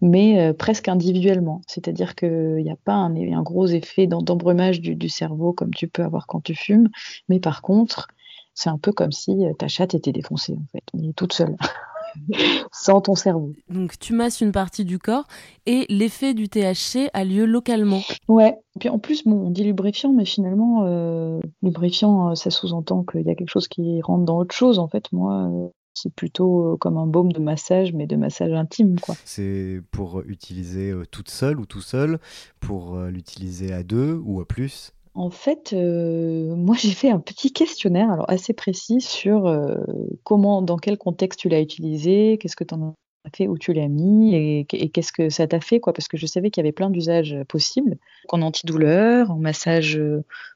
mais 0.00 0.52
presque 0.54 0.88
individuellement. 0.88 1.62
C'est-à-dire 1.68 2.14
qu'il 2.16 2.56
n'y 2.56 2.70
a 2.70 2.76
pas 2.84 2.94
un, 2.94 3.42
gros 3.42 3.66
effet 3.66 4.06
d'embrumage 4.06 4.80
du, 4.80 5.08
cerveau 5.08 5.52
comme 5.52 5.72
tu 5.72 5.88
peux 5.88 6.02
avoir 6.02 6.26
quand 6.26 6.42
tu 6.42 6.54
fumes, 6.54 6.88
mais 7.28 7.38
par 7.38 7.62
contre, 7.62 8.08
c'est 8.54 8.70
un 8.70 8.78
peu 8.78 8.92
comme 8.92 9.12
si 9.12 9.44
ta 9.58 9.68
chatte 9.68 9.94
était 9.94 10.12
défoncée 10.12 10.54
en 10.54 10.66
fait, 10.72 10.84
est 11.06 11.12
toute 11.14 11.32
seule. 11.32 11.56
sans 12.72 13.00
ton 13.00 13.14
cerveau. 13.14 13.52
Donc 13.70 13.98
tu 13.98 14.12
masses 14.12 14.42
une 14.42 14.52
partie 14.52 14.84
du 14.84 14.98
corps 14.98 15.26
et 15.64 15.86
l'effet 15.88 16.34
du 16.34 16.48
THC 16.48 17.08
a 17.14 17.24
lieu 17.24 17.46
localement. 17.46 18.02
Ouais. 18.28 18.58
Et 18.76 18.78
puis 18.78 18.90
en 18.90 18.98
plus, 18.98 19.24
bon, 19.24 19.46
on 19.46 19.50
dit 19.50 19.64
lubrifiant, 19.64 20.12
mais 20.12 20.26
finalement, 20.26 20.84
euh, 20.84 21.40
lubrifiant, 21.62 22.34
ça 22.34 22.50
sous-entend 22.50 23.02
qu'il 23.04 23.22
y 23.22 23.30
a 23.30 23.34
quelque 23.34 23.48
chose 23.48 23.66
qui 23.66 24.02
rentre 24.02 24.24
dans 24.24 24.36
autre 24.36 24.54
chose. 24.54 24.78
En 24.78 24.88
fait, 24.88 25.10
moi, 25.12 25.48
euh, 25.50 25.68
c'est 25.94 26.14
plutôt 26.14 26.76
comme 26.80 26.96
un 26.96 27.06
baume 27.06 27.32
de 27.32 27.40
massage, 27.40 27.92
mais 27.92 28.06
de 28.06 28.16
massage 28.16 28.52
intime, 28.52 28.98
quoi. 28.98 29.14
C'est 29.24 29.82
pour 29.90 30.22
utiliser 30.22 30.90
euh, 30.90 31.04
toute 31.10 31.30
seule 31.30 31.60
ou 31.60 31.66
tout 31.66 31.80
seul, 31.80 32.18
pour 32.60 32.96
euh, 32.96 33.10
l'utiliser 33.10 33.72
à 33.72 33.82
deux 33.82 34.20
ou 34.24 34.40
à 34.40 34.46
plus 34.46 34.92
en 35.14 35.30
fait, 35.30 35.72
euh, 35.72 36.54
moi 36.56 36.76
j'ai 36.78 36.92
fait 36.92 37.10
un 37.10 37.20
petit 37.20 37.52
questionnaire, 37.52 38.10
alors 38.10 38.28
assez 38.30 38.52
précis, 38.52 39.00
sur 39.00 39.46
euh, 39.46 39.76
comment, 40.24 40.62
dans 40.62 40.78
quel 40.78 40.98
contexte 40.98 41.40
tu 41.40 41.48
l'as 41.48 41.60
utilisé, 41.60 42.38
qu'est-ce 42.38 42.56
que 42.56 42.64
tu 42.64 42.74
en 42.74 42.90
as 43.24 43.30
fait, 43.36 43.46
où 43.46 43.56
tu 43.56 43.72
l'as 43.72 43.88
mis, 43.88 44.34
et, 44.34 44.64
qu'est-ce 44.64 45.12
que 45.12 45.28
ça 45.28 45.46
t'a 45.46 45.60
fait, 45.60 45.78
quoi, 45.80 45.92
parce 45.92 46.08
que 46.08 46.16
je 46.16 46.26
savais 46.26 46.50
qu'il 46.50 46.62
y 46.62 46.64
avait 46.64 46.72
plein 46.72 46.90
d'usages 46.90 47.36
possibles, 47.48 47.96
en 48.30 48.42
antidouleur, 48.42 49.30
en 49.30 49.36
massage, 49.36 50.00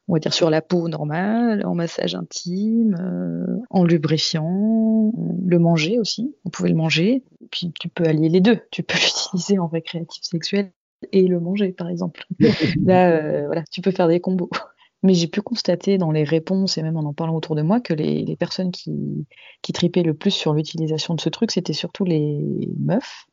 on 0.08 0.12
va 0.12 0.18
dire 0.18 0.34
sur 0.34 0.50
la 0.50 0.62
peau 0.62 0.88
normale, 0.88 1.64
en 1.64 1.74
massage 1.74 2.14
intime, 2.14 2.96
euh, 3.00 3.62
en 3.70 3.84
lubrifiant, 3.84 5.12
le 5.44 5.58
manger 5.58 6.00
aussi, 6.00 6.34
on 6.44 6.50
pouvait 6.50 6.70
le 6.70 6.76
manger, 6.76 7.22
puis 7.50 7.72
tu 7.78 7.88
peux 7.88 8.04
allier 8.04 8.28
les 8.28 8.40
deux, 8.40 8.58
tu 8.70 8.82
peux 8.82 8.94
l'utiliser 9.34 9.58
en 9.58 9.68
récréatif 9.68 10.24
sexuel 10.24 10.72
et 11.12 11.26
le 11.26 11.40
manger, 11.40 11.72
par 11.72 11.88
exemple. 11.88 12.26
Là, 12.84 13.10
euh, 13.10 13.46
voilà, 13.46 13.62
tu 13.70 13.80
peux 13.80 13.90
faire 13.90 14.08
des 14.08 14.20
combos. 14.20 14.50
Mais 15.02 15.14
j'ai 15.14 15.28
pu 15.28 15.42
constater 15.42 15.98
dans 15.98 16.10
les 16.10 16.24
réponses 16.24 16.78
et 16.78 16.82
même 16.82 16.96
en 16.96 17.04
en 17.04 17.12
parlant 17.12 17.36
autour 17.36 17.54
de 17.54 17.62
moi 17.62 17.80
que 17.80 17.94
les, 17.94 18.24
les 18.24 18.36
personnes 18.36 18.72
qui, 18.72 19.26
qui 19.62 19.72
tripaient 19.72 20.02
le 20.02 20.14
plus 20.14 20.30
sur 20.30 20.54
l'utilisation 20.54 21.14
de 21.14 21.20
ce 21.20 21.28
truc, 21.28 21.52
c'était 21.52 21.74
surtout 21.74 22.04
les 22.04 22.68
meufs. 22.78 23.26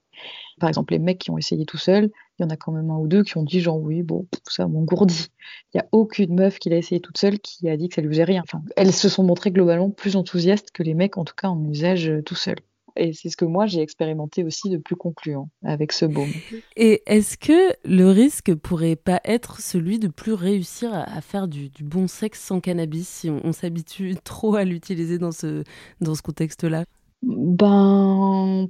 Par 0.60 0.70
exemple, 0.70 0.94
les 0.94 1.00
mecs 1.00 1.20
qui 1.20 1.32
ont 1.32 1.38
essayé 1.38 1.66
tout 1.66 1.78
seuls, 1.78 2.12
il 2.38 2.44
y 2.44 2.46
en 2.46 2.50
a 2.50 2.58
quand 2.58 2.72
même 2.72 2.90
un 2.92 2.98
ou 2.98 3.08
deux 3.08 3.24
qui 3.24 3.38
ont 3.38 3.44
dit 3.44 3.60
genre 3.60 3.80
oui, 3.80 4.04
bon, 4.04 4.28
ça 4.48 4.68
m'engourdit. 4.68 5.28
Il 5.74 5.78
n'y 5.78 5.82
a 5.82 5.88
aucune 5.92 6.36
meuf 6.36 6.60
qui 6.60 6.70
l'a 6.70 6.78
essayé 6.78 7.02
toute 7.02 7.18
seule 7.18 7.40
qui 7.40 7.68
a 7.70 7.78
dit 7.78 7.90
que 7.90 7.96
ça 7.96 8.02
lui 8.02 8.10
faisait 8.10 8.24
rien. 8.24 8.44
Enfin, 8.44 8.62
elles 8.76 8.94
se 8.94 9.10
sont 9.10 9.24
montrées 9.24 9.52
globalement 9.52 9.90
plus 9.90 10.16
enthousiastes 10.16 10.72
que 10.72 10.84
les 10.84 10.94
mecs, 10.94 11.18
en 11.18 11.26
tout 11.26 11.36
cas 11.36 11.48
en 11.48 11.64
usage 11.66 12.12
tout 12.26 12.36
seul. 12.36 12.58
Et 12.96 13.14
c'est 13.14 13.30
ce 13.30 13.38
que 13.38 13.46
moi 13.46 13.66
j'ai 13.66 13.82
expérimenté 13.82 14.44
aussi 14.44 14.70
de 14.70 14.78
plus 14.78 14.96
concluant 14.96 15.50
avec 15.64 15.92
ce 15.92 16.06
baume. 16.06 16.30
Et 16.76 17.02
est-ce 17.08 17.38
que 17.38 17.74
le 17.86 18.10
risque 18.10 18.54
pourrait 18.54 18.96
pas 18.96 19.20
être 19.24 19.60
celui 19.60 20.00
de 20.00 20.08
plus 20.08 20.34
réussir 20.34 20.94
à, 20.94 21.22
faire 21.22 21.48
du, 21.48 21.70
du, 21.70 21.84
bon 21.84 22.08
sexe 22.08 22.42
sans 22.42 22.60
cannabis 22.60 23.08
si 23.08 23.30
on, 23.30 23.42
on 23.44 23.52
s'habitue 23.52 24.16
trop 24.24 24.56
à 24.56 24.64
l'utiliser 24.64 25.18
dans 25.18 25.32
ce, 25.32 25.64
dans 26.02 26.16
ce 26.16 26.22
contexte-là? 26.22 26.86
Ben. 27.24 28.68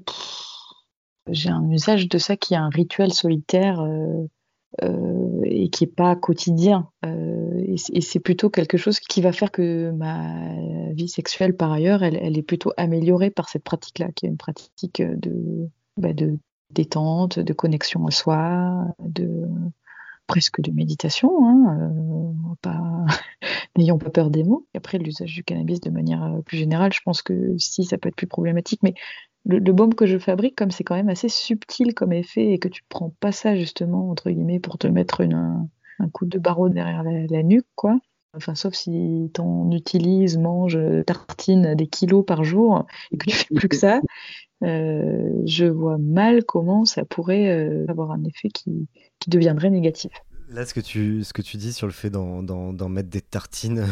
J'ai 1.30 1.50
un 1.50 1.70
usage 1.70 2.10
de 2.10 2.18
ça 2.18 2.36
qui 2.36 2.54
est 2.54 2.58
un 2.58 2.70
rituel 2.70 3.14
solitaire. 3.14 3.82
Euh... 3.82 4.28
Euh, 4.82 5.42
et 5.44 5.70
qui 5.70 5.84
est 5.84 5.96
pas 5.96 6.16
quotidien. 6.16 6.90
Euh, 7.06 7.62
et, 7.64 8.02
c'est 8.02 8.20
plutôt 8.20 8.50
quelque 8.50 8.78
chose 8.78 9.00
qui 9.00 9.22
va 9.22 9.32
faire 9.32 9.52
que 9.52 9.92
ma 9.92 10.92
vie 10.94 11.10
sexuelle, 11.10 11.56
par 11.56 11.72
ailleurs, 11.72 12.02
elle, 12.02 12.38
est 12.38 12.44
plutôt 12.44 12.72
améliorée 12.76 13.30
par 13.30 13.50
cette 13.50 13.64
pratique-là, 13.64 14.12
qui 14.16 14.26
est 14.26 14.30
une 14.30 14.38
pratique 14.38 15.02
de, 15.02 15.70
bah, 15.98 16.14
de 16.14 16.40
détente, 16.72 17.38
de 17.38 17.54
connexion 17.54 18.08
à 18.08 18.12
soi, 18.12 18.86
de 19.00 19.48
presque 20.26 20.60
de 20.62 20.72
méditation. 20.72 21.46
Hein, 21.46 21.92
euh. 22.66 23.06
N'ayons 23.78 24.00
pas 24.00 24.10
peur 24.10 24.32
des 24.32 24.44
mots. 24.44 24.66
Après, 24.76 24.98
l'usage 24.98 25.34
du 25.34 25.44
cannabis 25.44 25.82
de 25.82 25.92
manière 25.92 26.40
plus 26.46 26.58
générale, 26.58 26.94
je 26.94 27.02
pense 27.06 27.22
que 27.22 27.56
si 27.58 27.84
ça 27.84 27.98
peut 27.98 28.10
être 28.10 28.16
plus 28.16 28.28
problématique, 28.28 28.82
mais 28.82 28.96
le, 29.46 29.74
baume 29.74 29.94
que 29.94 30.06
je 30.06 30.18
fabrique, 30.18 30.56
comme 30.56 30.72
c'est 30.72 30.84
quand 30.84 30.96
même 30.96 31.10
assez 31.10 31.30
subtil 31.30 31.94
comme 31.94 32.14
effet 32.14 32.54
et 32.54 32.60
que 32.60 32.70
tu 32.70 32.84
prends 32.88 33.14
pas 33.20 33.32
ça 33.32 33.56
justement 33.56 34.10
entre 34.10 34.30
guillemets 34.30 34.60
pour 34.60 34.78
te 34.78 34.88
mettre 34.88 35.22
un, 35.22 35.68
coup 36.12 36.26
de 36.26 36.40
barreau 36.40 36.70
derrière 36.70 37.04
la, 37.04 37.44
nuque, 37.44 37.68
quoi. 37.76 37.98
Enfin, 38.36 38.56
sauf 38.56 38.74
si 38.74 39.30
t'en 39.34 39.70
utilises, 39.72 40.38
manges, 40.38 40.80
tartines 41.06 41.76
des 41.76 41.88
kilos 41.88 42.26
par 42.26 42.44
jour 42.44 42.86
et 43.12 43.18
que 43.18 43.30
tu 43.30 43.36
fais 43.36 43.54
plus 43.54 43.70
que 43.70 43.76
ça, 43.76 44.02
euh, 44.64 45.30
je 45.46 45.66
vois 45.66 45.98
mal 45.98 46.44
comment 46.46 46.86
ça 46.86 47.04
pourrait 47.04 47.50
euh, 47.50 47.86
avoir 47.90 48.12
un 48.12 48.24
effet 48.24 48.50
qui, 48.50 48.88
deviendrait 49.28 49.70
négatif. 49.70 50.12
Là, 50.50 50.66
ce 50.66 50.74
que 50.74 50.82
tu, 50.82 51.58
dis 51.58 51.72
sur 51.72 51.88
le 51.88 51.94
fait 51.94 52.10
d'en 52.10 52.90
mettre 52.90 53.10
des 53.10 53.22
tartines 53.22 53.86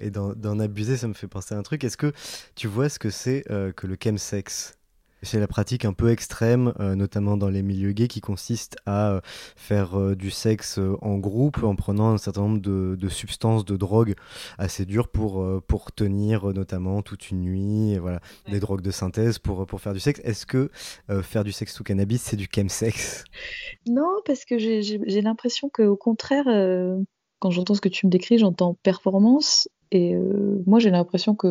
et 0.00 0.10
d'en 0.10 0.58
abuser, 0.60 0.96
ça 0.96 1.08
me 1.08 1.14
fait 1.14 1.26
penser 1.26 1.54
à 1.54 1.58
un 1.58 1.62
truc. 1.62 1.82
Est-ce 1.82 1.96
que 1.96 2.12
tu 2.54 2.68
vois 2.68 2.88
ce 2.88 3.00
que 3.00 3.10
c'est 3.10 3.42
euh, 3.50 3.72
que 3.72 3.88
le 3.88 3.96
chemsex? 4.00 4.77
C'est 5.22 5.40
la 5.40 5.48
pratique 5.48 5.84
un 5.84 5.92
peu 5.92 6.10
extrême, 6.10 6.72
euh, 6.80 6.94
notamment 6.94 7.36
dans 7.36 7.48
les 7.48 7.62
milieux 7.62 7.92
gays, 7.92 8.08
qui 8.08 8.20
consiste 8.20 8.76
à 8.86 9.10
euh, 9.10 9.20
faire 9.56 9.98
euh, 9.98 10.14
du 10.14 10.30
sexe 10.30 10.78
en 11.02 11.18
groupe 11.18 11.62
en 11.62 11.76
prenant 11.76 12.10
un 12.10 12.18
certain 12.18 12.42
nombre 12.42 12.60
de, 12.60 12.96
de 12.98 13.08
substances, 13.08 13.64
de 13.64 13.76
drogues 13.76 14.14
assez 14.58 14.84
dures 14.84 15.08
pour, 15.08 15.44
pour 15.66 15.92
tenir 15.92 16.52
notamment 16.52 17.02
toute 17.02 17.30
une 17.30 17.40
nuit, 17.40 17.92
et 17.92 17.98
voilà, 17.98 18.20
ouais. 18.46 18.52
des 18.52 18.60
drogues 18.60 18.82
de 18.82 18.90
synthèse 18.90 19.38
pour, 19.38 19.66
pour 19.66 19.80
faire 19.80 19.92
du 19.92 20.00
sexe. 20.00 20.20
Est-ce 20.24 20.46
que 20.46 20.70
faire 21.22 21.44
du 21.44 21.52
sexe 21.52 21.74
sous 21.74 21.84
cannabis, 21.84 22.22
c'est 22.22 22.36
du 22.36 22.48
chemsex? 22.52 23.24
Non, 23.86 24.20
parce 24.24 24.44
que 24.44 24.58
j'ai 24.58 25.20
l'impression 25.20 25.68
qu'au 25.68 25.96
contraire, 25.96 26.44
quand 27.38 27.50
j'entends 27.50 27.74
ce 27.74 27.80
que 27.80 27.88
tu 27.88 28.06
me 28.06 28.10
décris, 28.10 28.38
j'entends 28.38 28.74
performance 28.82 29.68
et 29.90 30.14
euh, 30.14 30.62
moi, 30.66 30.78
j'ai 30.78 30.90
l'impression 30.90 31.34
que 31.34 31.48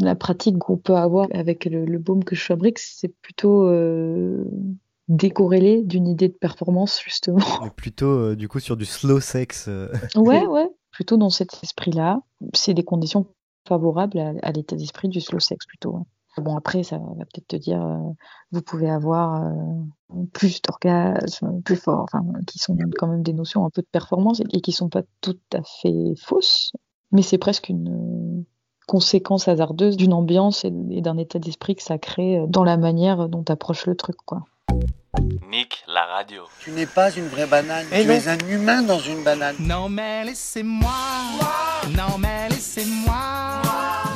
la 0.00 0.14
pratique 0.14 0.58
qu'on 0.58 0.76
peut 0.76 0.96
avoir 0.96 1.28
avec 1.32 1.64
le, 1.64 1.84
le, 1.84 1.98
baume 1.98 2.24
que 2.24 2.34
je 2.34 2.44
fabrique, 2.44 2.78
c'est 2.78 3.08
plutôt 3.08 3.66
euh, 3.66 4.44
décorrélé 5.08 5.82
d'une 5.82 6.08
idée 6.08 6.28
de 6.28 6.34
performance, 6.34 7.00
justement. 7.02 7.44
Mais 7.62 7.70
plutôt, 7.70 8.10
euh, 8.10 8.36
du 8.36 8.48
coup, 8.48 8.60
sur 8.60 8.76
du 8.76 8.84
slow 8.84 9.20
sex. 9.20 9.68
ouais, 10.16 10.46
ouais, 10.46 10.68
plutôt 10.90 11.16
dans 11.16 11.30
cet 11.30 11.62
esprit-là. 11.62 12.20
C'est 12.54 12.74
des 12.74 12.84
conditions 12.84 13.26
favorables 13.68 14.18
à, 14.18 14.32
à 14.42 14.52
l'état 14.52 14.76
d'esprit 14.76 15.08
du 15.08 15.20
slow 15.20 15.40
sex, 15.40 15.64
plutôt. 15.66 15.92
Ouais. 15.92 16.04
Bon, 16.38 16.56
après, 16.56 16.82
ça 16.82 16.98
va 16.98 17.24
peut-être 17.24 17.46
te 17.46 17.56
dire, 17.56 17.80
euh, 17.80 18.12
vous 18.50 18.62
pouvez 18.62 18.90
avoir 18.90 19.44
euh, 19.44 20.24
plus 20.32 20.60
d'orgasmes, 20.62 21.62
plus 21.62 21.76
fort, 21.76 22.06
enfin, 22.12 22.24
qui 22.46 22.58
sont 22.58 22.76
quand 22.98 23.06
même 23.06 23.22
des 23.22 23.32
notions 23.32 23.64
un 23.64 23.70
peu 23.70 23.82
de 23.82 23.86
performance 23.86 24.40
et, 24.40 24.44
et 24.52 24.60
qui 24.60 24.72
sont 24.72 24.88
pas 24.88 25.02
tout 25.20 25.38
à 25.52 25.62
fait 25.62 26.14
fausses 26.16 26.72
mais 27.14 27.22
c'est 27.22 27.38
presque 27.38 27.70
une, 27.70 28.44
conséquence 28.86 29.48
hasardeuse 29.48 29.96
d'une 29.96 30.12
ambiance 30.12 30.64
et, 30.64 30.70
d'un 30.70 31.16
état 31.16 31.38
d'esprit 31.38 31.74
que 31.74 31.82
ça 31.82 31.98
crée 31.98 32.40
dans 32.48 32.64
la 32.64 32.76
manière 32.76 33.28
dont 33.28 33.42
tu 33.42 33.52
approches 33.52 33.86
le 33.86 33.94
truc, 33.94 34.16
quoi. 34.24 34.44
Nick, 35.50 35.84
la 35.86 36.04
radio. 36.04 36.42
Tu 36.60 36.70
n'es 36.72 36.86
pas 36.86 37.10
une 37.12 37.28
vraie 37.28 37.46
banane, 37.46 37.86
Eh 37.92 38.02
tu 38.02 38.10
es 38.10 38.28
un 38.28 38.38
humain 38.48 38.82
dans 38.82 38.98
une 38.98 39.22
banane. 39.22 39.54
Non 39.60 39.88
mais 39.88 40.24
laissez-moi, 40.24 40.90
non 41.96 42.18
mais 42.18 42.48
laissez-moi. 42.48 43.62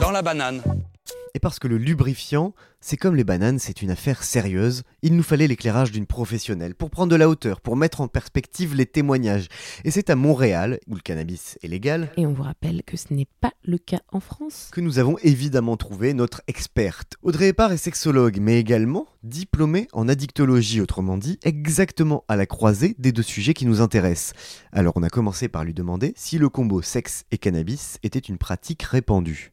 Dans 0.01 0.11
la 0.11 0.23
banane. 0.23 0.61
Et 1.35 1.39
parce 1.39 1.61
que 1.61 1.69
le 1.69 1.79
lubrifiant, 1.79 2.53
c'est 2.81 2.97
comme 2.97 3.17
les 3.17 3.25
bananes, 3.25 3.59
c'est 3.59 3.83
une 3.83 3.91
affaire 3.91 4.23
sérieuse, 4.23 4.83
il 5.03 5.17
nous 5.17 5.23
fallait 5.23 5.49
l'éclairage 5.49 5.91
d'une 5.91 6.07
professionnelle 6.07 6.75
pour 6.75 6.91
prendre 6.91 7.11
de 7.11 7.17
la 7.17 7.29
hauteur, 7.29 7.61
pour 7.61 7.77
mettre 7.77 8.01
en 8.01 8.09
perspective 8.09 8.75
les 8.75 8.87
témoignages. 8.87 9.49
Et 9.85 9.91
c'est 9.91 10.11
à 10.11 10.17
Montréal, 10.17 10.79
où 10.87 10.95
le 10.95 11.01
cannabis 11.01 11.59
est 11.63 11.69
légal, 11.69 12.13
Et 12.17 12.27
on 12.27 12.33
vous 12.33 12.45
rappelle 12.45 12.83
que 12.85 12.97
ce 12.97 13.13
n'est 13.13 13.27
pas 13.41 13.53
le 13.65 13.79
cas 13.79 14.01
en 14.13 14.21
France. 14.21 14.69
que 14.73 14.81
nous 14.81 14.99
avons 14.99 15.19
évidemment 15.19 15.77
trouvé 15.77 16.15
notre 16.15 16.43
experte. 16.47 17.15
Audrey 17.23 17.49
Epard 17.49 17.73
est 17.73 17.77
sexologue, 17.79 18.39
mais 18.41 18.59
également 18.61 19.07
diplômée 19.25 19.89
en 19.93 20.09
addictologie, 20.09 20.81
autrement 20.81 21.19
dit, 21.19 21.39
exactement 21.43 22.25
à 22.29 22.37
la 22.37 22.47
croisée 22.47 22.95
des 22.99 23.13
deux 23.13 23.23
sujets 23.23 23.55
qui 23.55 23.67
nous 23.67 23.81
intéressent. 23.81 24.35
Alors 24.73 24.93
on 24.97 25.03
a 25.03 25.11
commencé 25.11 25.49
par 25.49 25.65
lui 25.65 25.75
demander 25.75 26.13
si 26.17 26.39
le 26.39 26.49
combo 26.49 26.81
sexe 26.81 27.25
et 27.33 27.39
cannabis 27.39 27.99
était 28.05 28.19
une 28.19 28.39
pratique 28.39 28.83
répandue. 28.85 29.53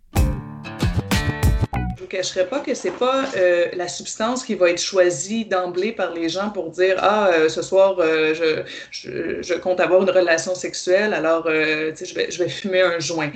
Vous 2.06 2.12
cacherai 2.12 2.46
pas 2.46 2.60
que 2.60 2.76
c'est 2.76 2.92
pas 2.92 3.24
euh, 3.36 3.66
la 3.74 3.88
substance 3.88 4.44
qui 4.44 4.54
va 4.54 4.70
être 4.70 4.80
choisie 4.80 5.44
d'emblée 5.44 5.92
par 5.92 6.14
les 6.14 6.30
gens 6.30 6.52
pour 6.52 6.70
dire 6.70 6.98
ah 7.00 7.30
euh, 7.30 7.50
ce 7.50 7.64
soir 7.64 7.96
euh, 7.98 8.64
je, 8.92 9.54
compte 9.56 9.80
avoir 9.80 10.04
une 10.04 10.12
relation 10.12 10.54
sexuelle 10.54 11.16
alors 11.16 11.46
je 11.48 12.14
vais 12.14 12.30
je 12.30 12.44
vais 12.44 12.50
fumer 12.50 12.84
un 12.84 13.00
joint. 13.00 13.32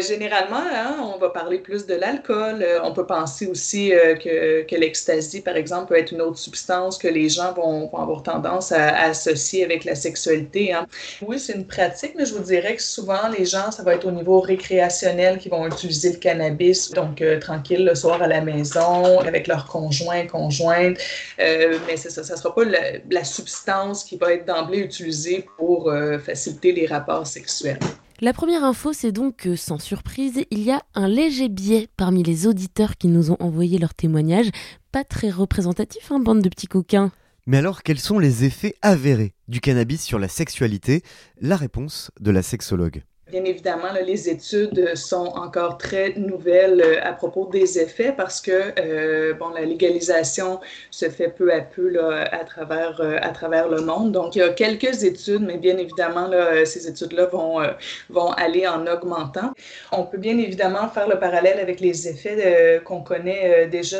Généralement 0.00 0.56
hein, 0.56 0.96
on 1.14 1.18
va 1.18 1.28
parler 1.28 1.58
plus 1.58 1.86
de 1.86 1.94
l'alcool. 1.94 2.66
On 2.82 2.92
peut 2.92 3.06
penser 3.06 3.46
aussi 3.46 3.90
que 3.90 4.62
que 4.62 5.40
par 5.42 5.56
exemple 5.56 5.90
peut 5.90 5.98
être 5.98 6.10
une 6.10 6.22
autre 6.22 6.38
substance 6.38 6.98
que 6.98 7.06
les 7.06 7.28
gens 7.28 7.52
vont, 7.52 7.88
avoir 7.96 8.24
tendance 8.24 8.72
à, 8.72 8.96
associer 9.12 9.64
avec 9.64 9.84
la 9.84 9.94
sexualité. 9.94 10.72
Hein. 10.72 10.88
Oui 11.22 11.38
c'est 11.38 11.52
une 11.52 11.68
pratique 11.68 12.14
mais 12.16 12.26
je 12.26 12.34
vous 12.34 12.42
dirais 12.42 12.74
que 12.74 12.82
souvent 12.82 13.28
les 13.38 13.44
gens 13.44 13.70
ça 13.70 13.84
va 13.84 13.94
être 13.94 14.06
au 14.08 14.10
niveau 14.10 14.40
récréationnel 14.40 15.38
qui 15.38 15.48
vont 15.48 15.64
utiliser 15.68 16.10
le 16.10 16.18
cannabis 16.18 16.90
donc 16.90 17.22
tranquille 17.40 17.84
le 17.84 17.94
à 18.14 18.26
la 18.26 18.40
maison 18.40 19.20
avec 19.20 19.46
leur 19.46 19.66
conjoint, 19.66 20.26
conjointe. 20.26 20.98
Euh, 21.40 21.78
mais 21.86 21.96
c'est 21.96 22.10
ça, 22.10 22.24
ça 22.24 22.34
ne 22.34 22.38
sera 22.38 22.54
pas 22.54 22.64
la, 22.64 22.98
la, 23.10 23.24
substance 23.24 24.04
qui 24.04 24.16
va 24.16 24.32
être 24.32 24.46
d'emblée 24.46 24.78
utilisée 24.78 25.46
pour 25.56 25.90
euh, 25.90 26.18
faciliter 26.18 26.72
les 26.72 26.86
rapports 26.86 27.26
sexuels. 27.26 27.78
La 28.20 28.32
première 28.32 28.64
info, 28.64 28.92
c'est 28.92 29.12
donc 29.12 29.36
que, 29.36 29.54
sans 29.54 29.78
surprise, 29.78 30.42
il 30.50 30.60
y 30.62 30.72
a 30.72 30.82
un 30.94 31.06
léger 31.06 31.48
biais 31.48 31.88
parmi 31.96 32.24
les 32.24 32.48
auditeurs 32.48 32.96
qui 32.96 33.06
nous 33.06 33.30
ont 33.30 33.36
envoyé 33.38 33.78
leurs 33.78 33.94
témoignages. 33.94 34.50
Pas 34.90 35.04
très 35.04 35.30
représentatif, 35.30 36.10
hein, 36.10 36.18
bande 36.18 36.42
de 36.42 36.48
petits 36.48 36.66
coquins. 36.66 37.12
Mais 37.46 37.58
alors, 37.58 37.82
quels 37.82 38.00
sont 38.00 38.18
les 38.18 38.44
effets 38.44 38.74
avérés 38.82 39.34
du 39.46 39.60
cannabis 39.60 40.02
sur 40.02 40.18
la 40.18 40.28
sexualité? 40.28 41.02
La 41.40 41.56
réponse 41.56 42.10
de 42.20 42.30
la 42.30 42.42
sexologue. 42.42 43.04
Bien 43.30 43.44
évidemment, 43.44 43.88
les 44.06 44.30
études 44.30 44.96
sont 44.96 45.26
encore 45.26 45.76
très 45.76 46.14
nouvelles 46.14 46.80
euh, 46.80 46.98
à 47.02 47.12
propos 47.12 47.46
des 47.52 47.78
effets 47.78 48.14
parce 48.16 48.40
que 48.40 48.72
euh, 48.80 49.34
bon, 49.34 49.50
la 49.50 49.66
légalisation 49.66 50.60
se 50.90 51.08
fait 51.08 51.28
peu 51.28 51.52
à 51.52 51.60
peu 51.60 51.88
là, 51.88 52.24
à, 52.32 52.44
travers, 52.44 53.00
euh, 53.00 53.16
à 53.20 53.30
travers 53.30 53.68
le 53.68 53.80
monde. 53.82 54.12
Donc, 54.12 54.34
il 54.34 54.40
y 54.40 54.42
a 54.42 54.48
quelques 54.50 55.04
études, 55.04 55.42
mais 55.42 55.56
bien 55.56 55.76
évidemment, 55.76 56.30
ces 56.64 56.88
études-là 56.88 57.26
vont, 57.26 57.60
euh, 57.60 57.68
vont 58.10 58.32
aller 58.32 58.66
en 58.66 58.86
augmentant. 58.86 59.52
On 59.92 60.04
peut 60.04 60.18
bien 60.18 60.38
évidemment 60.38 60.88
faire 60.88 61.08
le 61.08 61.18
parallèle 61.18 61.60
avec 61.60 61.80
les 61.80 62.08
effets 62.08 62.36
euh, 62.38 62.80
qu'on 62.80 63.02
connaît 63.02 63.66
déjà 63.68 63.98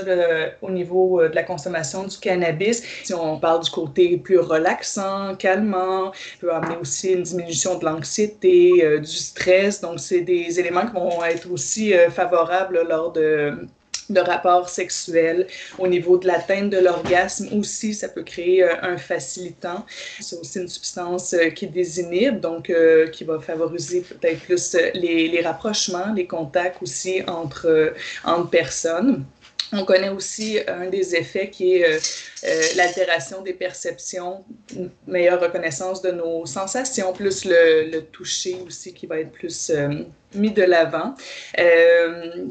au 0.63 0.71
niveau 0.71 1.23
de 1.23 1.35
la 1.35 1.43
consommation 1.43 2.05
du 2.05 2.19
cannabis. 2.19 2.83
Si 3.05 3.15
on 3.15 3.39
parle 3.39 3.63
du 3.63 3.71
côté 3.71 4.17
plus 4.17 4.39
relaxant, 4.39 5.35
calmant, 5.37 6.13
peut 6.41 6.53
amener 6.53 6.77
aussi 6.81 7.13
une 7.13 7.23
diminution 7.23 7.79
de 7.79 7.85
l'anxiété, 7.85 8.99
du 8.99 9.18
stress. 9.19 9.81
Donc, 9.81 10.01
c'est 10.01 10.21
des 10.21 10.59
éléments 10.61 10.87
qui 10.87 10.93
vont 10.93 11.25
être 11.25 11.51
aussi 11.51 11.95
euh, 11.95 12.11
favorables 12.11 12.87
lors 12.89 13.13
de 13.13 13.67
de 14.11 14.21
rapports 14.21 14.71
sexuels. 14.71 15.47
Au 15.79 15.87
niveau 15.87 16.17
de 16.17 16.27
l'atteinte 16.27 16.71
de 16.71 16.79
l'orgasme 16.79 17.49
aussi, 17.53 17.93
ça 17.93 18.09
peut 18.09 18.23
créer 18.23 18.63
euh, 18.63 18.73
un 18.81 18.97
facilitant. 18.97 19.85
C'est 20.19 20.37
aussi 20.37 20.61
une 20.61 20.69
substance 20.69 21.35
euh, 21.35 21.51
qui 21.51 21.67
désinhibe, 21.67 22.41
donc 22.41 22.73
qui 23.13 23.25
va 23.25 23.39
favoriser 23.39 24.01
peut-être 24.01 24.41
plus 24.41 24.75
les, 24.95 25.29
les, 25.29 25.43
rapprochements, 25.43 26.15
les 26.15 26.27
contacts 26.27 26.83
aussi 26.83 27.23
entre, 27.27 27.93
entre 28.25 28.49
personnes. 28.49 29.27
On 29.73 29.85
connaît 29.85 30.09
aussi 30.09 30.59
un 30.67 30.87
des 30.87 31.15
effets 31.15 31.51
qui 31.51 31.77
est 31.77 31.85
euh, 31.85 31.99
euh, 32.45 32.63
l'altération 32.77 33.43
des 33.43 33.53
perceptions, 33.53 34.45
une 34.75 34.91
meilleure 35.07 35.41
reconnaissance 35.41 36.01
de 36.01 36.11
nos 36.11 36.47
sensations, 36.47 37.13
plus 37.13 37.45
le, 37.45 38.01
toucher 38.01 38.57
aussi 38.67 38.95
qui 38.95 39.07
va 39.07 39.19
être 39.21 39.31
plus 39.31 39.71
euh, 39.71 39.89
mis 40.35 40.51
de 40.51 40.63
l'avant. 40.63 41.15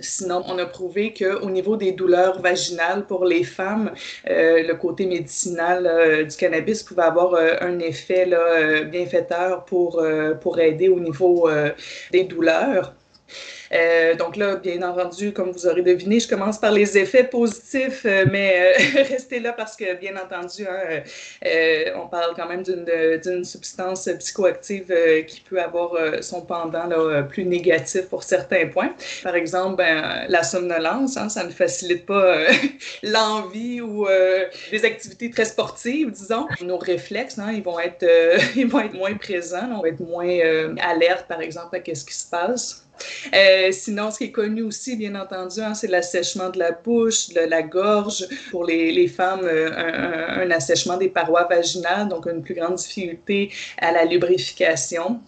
sinon, 0.01 0.43
on 0.47 0.58
a 0.60 0.65
prouvé 0.65 1.13
qu'au 1.13 1.49
niveau 1.49 1.75
des 1.75 1.91
douleurs 1.91 2.39
vaginales 2.41 3.06
pour 3.06 3.25
les 3.25 3.43
femmes, 3.43 3.91
le 4.25 4.73
côté 4.73 5.06
médicinal 5.06 6.25
du 6.27 6.36
cannabis 6.36 6.82
pouvait 6.82 7.03
avoir 7.03 7.36
un 7.36 7.77
effet 7.77 8.25
là, 8.25 8.82
bienfaiteur 8.84 9.63
pour, 9.65 10.03
pour 10.41 10.60
aider 10.60 10.89
au 10.89 10.99
niveau 10.99 11.47
des 12.12 12.23
douleurs. 12.23 12.95
Euh, 13.73 14.15
donc 14.15 14.36
là, 14.36 14.56
bien 14.56 14.82
entendu, 14.82 15.34
comme 15.34 15.51
vous 15.51 15.67
aurez 15.67 15.82
deviné, 15.82 16.19
je 16.19 16.27
commence 16.27 16.58
par 16.58 16.71
les 16.71 16.97
effets 16.97 17.23
positifs, 17.23 18.06
euh, 18.06 18.25
mais 18.32 18.73
euh, 18.77 19.03
restez 19.10 19.39
là 19.39 19.53
parce 19.53 19.75
que, 19.75 19.95
bien 19.95 20.15
entendu, 20.15 20.65
hein, 20.67 21.03
on 21.95 22.08
parle 22.08 22.34
quand 22.36 22.47
même 22.47 22.63
d'une 22.63 23.43
substance 23.43 24.10
psychoactive 24.19 24.93
qui 25.27 25.41
peut 25.41 25.62
avoir 25.62 25.95
son 26.21 26.41
pendant 26.41 26.86
là, 26.86 27.23
plus 27.23 27.45
négatif 27.45 28.08
pour 28.08 28.23
certains 28.23 28.67
points. 28.67 28.93
Par 29.23 29.36
exemple, 29.36 29.77
ben, 29.77 30.25
la 30.27 30.43
somnolence, 30.43 31.17
hein, 31.17 31.30
ça 31.30 31.43
ne 31.43 31.49
facilite 31.49 32.06
pas 32.06 32.38
l'envie 33.03 33.82
ou 33.82 34.08
des 34.71 34.86
activités 34.86 35.30
très 35.30 35.45
sportives, 35.45 36.12
disons. 36.12 36.47
Nos 36.62 36.77
réflexes, 36.77 37.39
hein, 37.39 37.51
ils, 37.53 37.63
vont 37.63 37.80
être, 37.80 38.06
ils 38.56 38.67
vont 38.67 38.80
être 38.80 38.93
moins 38.93 39.15
présents, 39.15 39.69
on 39.71 39.82
va 39.82 39.89
être 39.89 39.99
moins 39.99 40.27
alerte, 40.82 41.25
par 41.27 41.41
exemple, 41.41 41.75
à 41.75 41.95
ce 41.95 42.06
qui 42.06 42.13
se 42.13 42.30
passe. 42.30 42.88
Sinon, 43.71 44.11
ce 44.11 44.19
qui 44.19 44.23
est 44.25 44.31
connu 44.31 44.61
aussi, 44.63 44.95
bien 44.95 45.15
entendu, 45.15 45.61
hein, 45.61 45.73
c'est 45.73 45.87
l'assèchement 45.87 46.49
de 46.49 46.59
la 46.59 46.71
bouche, 46.71 47.29
de 47.29 47.41
la 47.41 47.61
gorge. 47.61 48.25
Pour 48.51 48.65
les, 48.65 49.07
femmes, 49.07 49.41
euh, 49.43 49.71
un, 50.43 50.51
assèchement 50.51 50.97
des 50.97 51.09
parois 51.09 51.45
vaginales, 51.45 52.07
donc 52.07 52.25
une 52.25 52.41
plus 52.41 52.53
grande 52.53 52.75
difficulté 52.75 53.51
à 53.77 53.91
la 53.91 54.05
lubrification. 54.05 55.19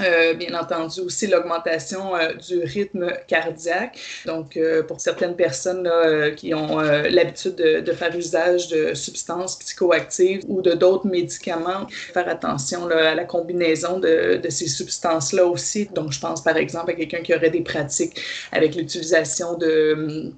Euh, 0.00 0.34
bien 0.34 0.58
entendu 0.58 1.00
aussi 1.00 1.26
l'augmentation 1.28 2.16
euh, 2.16 2.32
du 2.34 2.58
rythme 2.64 3.12
cardiaque. 3.28 3.98
Donc, 4.26 4.56
euh, 4.56 4.82
pour 4.82 5.00
certaines 5.00 5.36
personnes 5.36 5.84
là, 5.84 6.30
qui 6.32 6.52
ont 6.54 6.78
l'habitude 6.78 7.54
de, 7.54 7.80
de, 7.80 7.92
faire 7.92 8.16
usage 8.16 8.68
de 8.68 8.94
substances 8.94 9.56
psychoactives 9.58 10.42
ou 10.48 10.62
de 10.62 10.72
d'autres 10.72 11.06
médicaments, 11.06 11.86
faire 11.90 12.28
attention 12.28 12.86
là, 12.86 13.12
à 13.12 13.14
la 13.14 13.24
combinaison 13.24 13.98
de, 14.00 14.40
de 14.42 14.50
ces 14.50 14.66
substances-là 14.66 15.46
aussi. 15.46 15.86
Donc, 15.86 16.12
je 16.12 16.20
pense 16.20 16.42
par 16.42 16.56
exemple 16.56 16.90
à 16.90 16.94
quelqu'un 16.94 17.20
qui 17.20 17.34
aurait 17.34 17.50
des 17.50 17.62
pratiques 17.62 18.20
avec 18.52 18.74
l'utilisation 18.74 19.56
de 19.56 20.32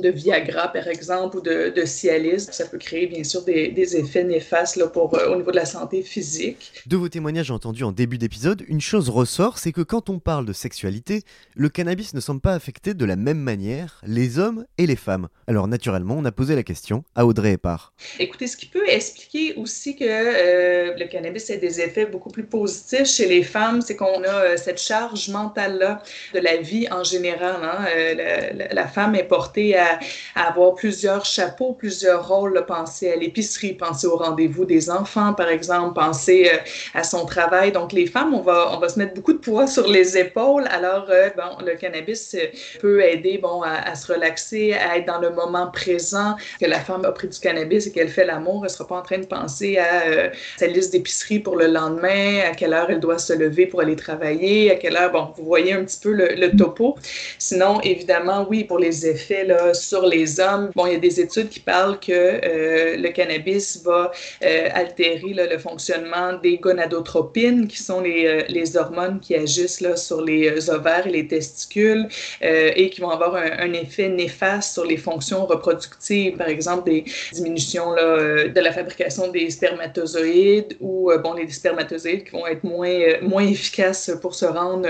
de 0.00 0.10
Viagra, 0.10 0.68
par 0.72 0.88
exemple, 0.88 1.38
ou 1.38 1.40
de, 1.40 1.72
de 1.74 1.84
Cialis. 1.84 2.48
Ça 2.50 2.66
peut 2.66 2.78
créer, 2.78 3.06
bien 3.06 3.24
sûr, 3.24 3.42
des, 3.42 3.68
des 3.68 3.96
effets 3.96 4.24
néfastes 4.24 4.76
là, 4.76 4.86
pour, 4.86 5.14
euh, 5.14 5.32
au 5.32 5.36
niveau 5.36 5.50
de 5.50 5.56
la 5.56 5.64
santé 5.64 6.02
physique. 6.02 6.72
De 6.86 6.96
vos 6.96 7.08
témoignages 7.08 7.50
entendus 7.50 7.84
en 7.84 7.92
début 7.92 8.18
d'épisode, 8.18 8.64
une 8.68 8.80
chose 8.80 9.08
ressort, 9.08 9.58
c'est 9.58 9.72
que 9.72 9.80
quand 9.80 10.10
on 10.10 10.18
parle 10.18 10.46
de 10.46 10.52
sexualité, 10.52 11.22
le 11.54 11.68
cannabis 11.68 12.14
ne 12.14 12.20
semble 12.20 12.40
pas 12.40 12.54
affecter 12.54 12.94
de 12.94 13.04
la 13.04 13.16
même 13.16 13.38
manière 13.38 14.00
les 14.06 14.38
hommes 14.38 14.64
et 14.78 14.86
les 14.86 14.96
femmes. 14.96 15.28
Alors, 15.46 15.68
naturellement, 15.68 16.16
on 16.18 16.24
a 16.24 16.32
posé 16.32 16.54
la 16.54 16.62
question 16.62 17.04
à 17.14 17.26
Audrey 17.26 17.52
Epard. 17.52 17.92
Écoutez, 18.18 18.46
ce 18.46 18.56
qui 18.56 18.66
peut 18.66 18.88
expliquer 18.88 19.54
aussi 19.56 19.96
que 19.96 20.04
euh, 20.04 20.94
le 20.98 21.06
cannabis 21.06 21.50
a 21.50 21.56
des 21.56 21.80
effets 21.80 22.06
beaucoup 22.06 22.30
plus 22.30 22.44
positifs 22.44 23.06
chez 23.06 23.26
les 23.26 23.42
femmes, 23.42 23.80
c'est 23.82 23.96
qu'on 23.96 24.22
a 24.24 24.44
euh, 24.44 24.56
cette 24.56 24.80
charge 24.80 25.28
mentale-là 25.28 26.02
de 26.34 26.40
la 26.40 26.56
vie 26.56 26.86
en 26.90 27.04
général. 27.04 27.56
Hein? 27.62 27.86
La, 28.16 28.52
la, 28.52 28.68
la, 28.74 28.86
femme 28.86 29.14
est 29.14 29.24
portée 29.24 29.76
à 29.76 29.87
à, 30.34 30.48
avoir 30.48 30.74
plusieurs 30.74 31.24
chapeaux, 31.24 31.72
plusieurs 31.72 32.26
rôles, 32.26 32.64
penser 32.66 33.10
à 33.10 33.16
l'épicerie, 33.16 33.74
penser 33.74 34.06
au 34.06 34.16
rendez-vous 34.16 34.64
des 34.64 34.90
enfants, 34.90 35.34
par 35.34 35.48
exemple, 35.48 35.94
penser 35.94 36.50
à 36.94 37.02
son 37.04 37.26
travail. 37.26 37.72
Donc, 37.72 37.92
les 37.92 38.06
femmes, 38.06 38.34
on 38.34 38.40
va, 38.40 38.70
on 38.72 38.78
va 38.78 38.88
se 38.88 38.98
mettre 38.98 39.14
beaucoup 39.14 39.32
de 39.32 39.38
poids 39.38 39.66
sur 39.66 39.88
les 39.88 40.16
épaules. 40.16 40.66
Alors, 40.70 41.06
bon, 41.36 41.64
le 41.64 41.76
cannabis 41.76 42.36
peut 42.80 43.02
aider 43.02 43.38
bon, 43.38 43.62
à, 43.62 43.94
se 43.94 44.12
relaxer, 44.12 44.74
à 44.74 44.98
être 44.98 45.06
dans 45.06 45.20
le 45.20 45.30
moment 45.30 45.70
présent. 45.70 46.36
Que 46.60 46.66
la 46.66 46.80
femme 46.80 47.04
a 47.04 47.12
pris 47.12 47.28
du 47.28 47.38
cannabis 47.38 47.86
et 47.86 47.92
qu'elle 47.92 48.08
fait 48.08 48.24
l'amour, 48.24 48.58
elle 48.58 48.62
ne 48.64 48.68
sera 48.68 48.86
pas 48.86 48.96
en 48.96 49.02
train 49.02 49.18
de 49.18 49.26
penser 49.26 49.78
à 49.78 50.30
sa 50.56 50.66
liste 50.66 50.92
d'épicerie 50.92 51.38
pour 51.38 51.56
le 51.56 51.66
lendemain, 51.66 52.40
à 52.48 52.54
quelle 52.54 52.72
heure 52.72 52.90
elle 52.90 53.00
doit 53.00 53.18
se 53.18 53.32
lever 53.32 53.66
pour 53.66 53.80
aller 53.80 53.96
travailler, 53.96 54.70
à 54.70 54.76
quelle 54.76 54.96
heure, 54.96 55.12
bon, 55.12 55.28
vous 55.36 55.44
voyez 55.44 55.72
un 55.72 55.84
petit 55.84 56.00
peu 56.00 56.12
le, 56.12 56.48
topo. 56.56 56.96
Sinon, 57.38 57.80
évidemment, 57.82 58.46
oui, 58.48 58.64
pour 58.64 58.78
les 58.78 59.06
effets 59.06 59.44
là, 59.44 59.67
sur 59.74 60.06
les 60.06 60.40
hommes, 60.40 60.70
bon, 60.74 60.86
il 60.86 60.92
y 60.92 60.96
a 60.96 60.98
des 60.98 61.20
études 61.20 61.48
qui 61.48 61.60
parlent 61.60 61.98
que 61.98 62.12
euh, 62.12 62.96
le 62.96 63.08
cannabis 63.10 63.82
va 63.84 64.12
euh, 64.44 64.68
altérer 64.72 65.34
le 65.34 65.58
fonctionnement 65.58 66.34
des 66.42 66.58
gonadotropines, 66.58 67.66
qui 67.66 67.82
sont 67.82 68.00
les, 68.00 68.26
euh, 68.26 68.42
les 68.48 68.76
hormones 68.76 69.20
qui 69.20 69.34
agissent 69.34 69.84
sur 69.96 70.22
les 70.22 70.70
ovaires 70.70 71.06
et 71.06 71.10
les 71.10 71.26
testicules 71.26 72.08
et 72.40 72.90
qui 72.90 73.00
vont 73.00 73.10
avoir 73.10 73.34
un, 73.36 73.72
effet 73.72 74.08
néfaste 74.08 74.74
sur 74.74 74.84
les 74.84 74.96
fonctions 74.96 75.46
reproductives, 75.46 76.36
par 76.36 76.48
exemple 76.48 76.90
des 76.90 77.04
diminutions 77.32 77.92
là, 77.92 78.48
de 78.48 78.60
la 78.60 78.72
fabrication 78.72 79.28
des 79.28 79.50
spermatozoïdes 79.50 80.76
ou 80.80 81.10
bon, 81.22 81.34
les 81.34 81.48
spermatozoïdes 81.48 82.24
qui 82.24 82.30
vont 82.30 82.46
être 82.46 82.64
moins, 82.64 82.98
moins 83.22 83.46
efficaces 83.46 84.10
pour 84.20 84.34
se 84.34 84.46
rendre 84.46 84.88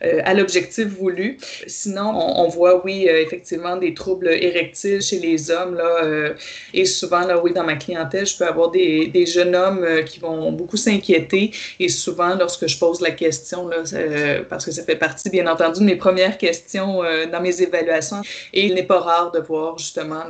à 0.00 0.34
l'objectif 0.34 0.86
voulu. 0.86 1.38
Sinon, 1.66 2.10
on, 2.14 2.48
voit, 2.48 2.84
oui, 2.84 3.06
effectivement, 3.08 3.76
des 3.76 3.94
troubles 3.94 4.13
érectiles 4.22 5.02
chez 5.02 5.18
les 5.18 5.50
hommes. 5.50 5.74
Là, 5.74 6.04
euh, 6.04 6.34
et 6.72 6.84
souvent, 6.84 7.20
là, 7.20 7.40
oui, 7.42 7.52
dans 7.52 7.64
ma 7.64 7.76
clientèle, 7.76 8.26
je 8.26 8.36
peux 8.36 8.46
avoir 8.46 8.70
des, 8.70 9.26
jeunes 9.26 9.54
hommes 9.54 9.84
euh, 9.84 10.02
qui 10.02 10.20
vont 10.20 10.52
beaucoup 10.52 10.76
s'inquiéter. 10.76 11.50
Et 11.80 11.88
souvent, 11.88 12.34
lorsque 12.34 12.66
je 12.66 12.78
pose 12.78 13.00
la 13.00 13.10
question, 13.10 13.68
là, 13.68 13.78
parce 14.48 14.64
que 14.64 14.70
ça 14.70 14.82
fait 14.82 14.96
partie, 14.96 15.30
bien 15.30 15.46
entendu, 15.46 15.80
de 15.80 15.84
mes 15.84 15.96
premières 15.96 16.38
questions 16.38 17.02
dans 17.30 17.40
mes 17.40 17.62
évaluations, 17.62 18.22
et 18.52 18.66
il 18.66 18.74
n'est 18.74 18.84
pas 18.84 19.00
rare 19.00 19.32
de 19.32 19.40
voir 19.40 19.78
justement 19.78 20.24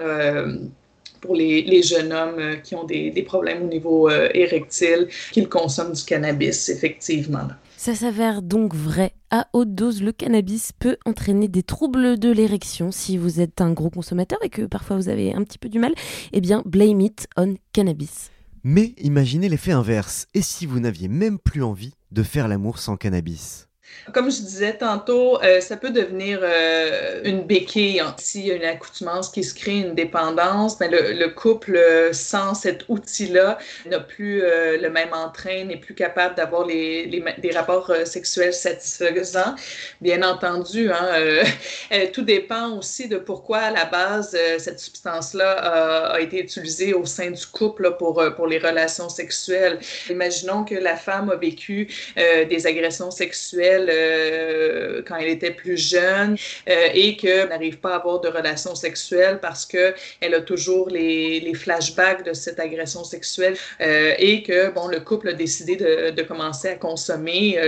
pour 1.20 1.34
les, 1.34 1.82
jeunes 1.82 2.12
hommes 2.12 2.60
qui 2.62 2.74
ont 2.74 2.84
des 2.84 3.24
problèmes 3.26 3.64
au 3.64 3.68
niveau 3.68 4.08
érectile, 4.10 5.08
qu'ils 5.32 5.48
consomment 5.48 5.92
du 5.92 6.04
cannabis, 6.04 6.68
effectivement. 6.68 7.48
Ça 7.84 7.94
s'avère 7.94 8.40
donc 8.40 8.74
vrai. 8.74 9.12
À 9.36 9.48
haute 9.52 9.74
dose, 9.74 10.00
le 10.00 10.12
cannabis 10.12 10.70
peut 10.70 10.96
entraîner 11.04 11.48
des 11.48 11.64
troubles 11.64 12.20
de 12.20 12.30
l'érection. 12.30 12.92
Si 12.92 13.18
vous 13.18 13.40
êtes 13.40 13.60
un 13.60 13.72
gros 13.72 13.90
consommateur 13.90 14.38
et 14.44 14.48
que 14.48 14.62
parfois 14.62 14.94
vous 14.94 15.08
avez 15.08 15.34
un 15.34 15.42
petit 15.42 15.58
peu 15.58 15.68
du 15.68 15.80
mal, 15.80 15.92
eh 16.32 16.40
bien, 16.40 16.62
blame 16.64 17.00
it 17.00 17.26
on 17.36 17.56
cannabis. 17.72 18.30
Mais 18.62 18.94
imaginez 18.96 19.48
l'effet 19.48 19.72
inverse. 19.72 20.28
Et 20.34 20.40
si 20.40 20.66
vous 20.66 20.78
n'aviez 20.78 21.08
même 21.08 21.40
plus 21.40 21.64
envie 21.64 21.94
de 22.12 22.22
faire 22.22 22.46
l'amour 22.46 22.78
sans 22.78 22.96
cannabis? 22.96 23.66
Comme 24.12 24.30
je 24.30 24.40
disais 24.42 24.74
tantôt, 24.74 25.42
euh, 25.42 25.60
ça 25.60 25.76
peut 25.76 25.90
devenir 25.90 26.40
euh, 26.42 27.22
une 27.24 27.42
béquille 27.42 28.02
s'il 28.18 28.46
y 28.46 28.50
a 28.52 28.54
une 28.54 28.64
accoutumance 28.64 29.30
qui 29.30 29.42
se 29.42 29.54
crée, 29.54 29.78
une 29.78 29.94
dépendance. 29.94 30.78
Mais 30.80 30.88
le, 30.88 31.28
couple, 31.28 31.76
euh, 31.76 32.12
sans 32.12 32.54
cet 32.54 32.84
outil-là, 32.88 33.58
n'a 33.86 34.00
plus 34.00 34.42
le 34.42 34.88
même 34.88 35.12
entrain, 35.12 35.64
n'est 35.64 35.78
plus 35.78 35.94
capable 35.94 36.34
d'avoir 36.34 36.66
des 36.66 37.50
rapports 37.54 37.92
sexuels 38.04 38.52
satisfaisants. 38.52 39.54
Bien 40.00 40.22
entendu, 40.22 40.90
hein, 40.90 41.44
tout 42.12 42.22
dépend 42.22 42.76
aussi 42.78 43.08
de 43.08 43.16
pourquoi, 43.16 43.58
à 43.58 43.70
la 43.70 43.84
base, 43.84 44.36
cette 44.58 44.80
substance-là 44.80 46.12
a, 46.12 46.20
été 46.20 46.40
utilisée 46.40 46.94
au 46.94 47.04
sein 47.04 47.30
du 47.30 47.46
couple 47.46 47.96
pour 47.96 48.46
les 48.46 48.58
relations 48.58 49.08
sexuelles. 49.08 49.78
Imaginons 50.10 50.64
que 50.64 50.74
la 50.74 50.96
femme 50.96 51.30
a 51.30 51.36
vécu 51.36 51.88
des 52.16 52.66
agressions 52.66 53.10
sexuelles 53.10 53.83
euh, 53.88 55.02
quand 55.06 55.16
elle 55.16 55.28
était 55.28 55.50
plus 55.50 55.76
jeune 55.76 56.36
euh, 56.68 56.88
et 56.94 57.16
qu'elle 57.16 57.48
n'arrive 57.48 57.78
pas 57.78 57.94
à 57.94 57.96
avoir 57.96 58.20
de 58.20 58.28
relations 58.28 58.74
sexuelles 58.74 59.38
parce 59.40 59.66
qu'elle 59.66 60.34
a 60.34 60.40
toujours 60.40 60.88
les, 60.88 61.52
flashbacks 61.54 62.24
de 62.24 62.32
cette 62.32 62.58
agression 62.58 63.04
sexuelle 63.04 63.56
euh, 63.80 64.14
et 64.18 64.42
que 64.42 64.70
bon, 64.70 64.88
le 64.88 65.00
couple 65.00 65.28
a 65.28 65.32
décidé 65.34 65.76
de 65.76 66.22
commencer 66.22 66.68
à 66.68 66.74
consommer 66.74 67.58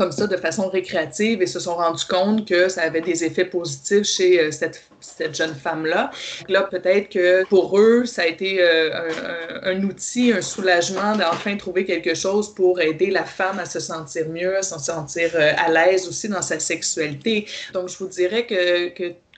comme 0.00 0.12
ça 0.12 0.26
de 0.26 0.36
façon 0.38 0.70
récréative 0.70 1.42
et 1.42 1.46
se 1.46 1.60
sont 1.60 1.74
rendus 1.74 2.06
compte 2.06 2.48
que 2.48 2.70
ça 2.70 2.80
avait 2.80 3.02
des 3.02 3.22
effets 3.22 3.44
positifs 3.44 4.04
chez 4.04 4.50
cette, 4.50 4.82
cette 5.00 5.36
jeune 5.36 5.54
femme-là. 5.54 6.10
Là, 6.48 6.62
peut-être 6.62 7.10
que 7.10 7.44
pour 7.48 7.78
eux, 7.78 8.06
ça 8.06 8.22
a 8.22 8.26
été 8.26 8.62
un, 8.62 9.70
un, 9.70 9.84
outil, 9.84 10.32
un 10.32 10.40
soulagement 10.40 11.16
d'enfin 11.16 11.54
trouver 11.58 11.84
quelque 11.84 12.14
chose 12.14 12.54
pour 12.54 12.80
aider 12.80 13.10
la 13.10 13.24
femme 13.24 13.58
à 13.58 13.66
se 13.66 13.78
sentir 13.78 14.26
mieux, 14.30 14.56
à 14.56 14.62
se 14.62 14.78
sentir 14.78 15.32
à 15.36 15.70
l'aise 15.70 16.08
aussi 16.08 16.28
dans 16.30 16.40
sa 16.40 16.58
sexualité. 16.58 17.46
Donc, 17.74 17.90
je 17.90 17.98
vous 17.98 18.08
dirais 18.08 18.46
que, 18.46 18.88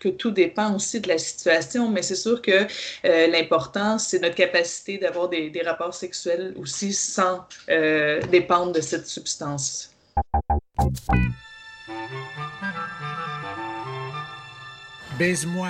que 0.03 0.09
tout 0.11 0.31
dépend 0.31 0.75
aussi 0.75 1.01
de 1.01 1.09
la 1.09 1.19
situation, 1.19 1.89
mais 1.89 2.03
c'est 2.03 2.17
sûr 2.17 2.43
que 2.43 2.67
euh, 3.05 3.27
l'important, 3.29 3.99
c'est 3.99 4.19
notre 4.21 4.35
capacité 4.35 4.99
d'avoir 4.99 5.29
des, 5.29 5.53
rapports 5.65 5.95
sexuels 5.95 6.55
aussi 6.61 6.93
sans 6.93 7.47
euh, 7.69 8.21
dépendre 8.33 8.73
de 8.73 8.81
cette 8.81 9.07
substance. 9.07 9.92
Baise-moi. 15.19 15.69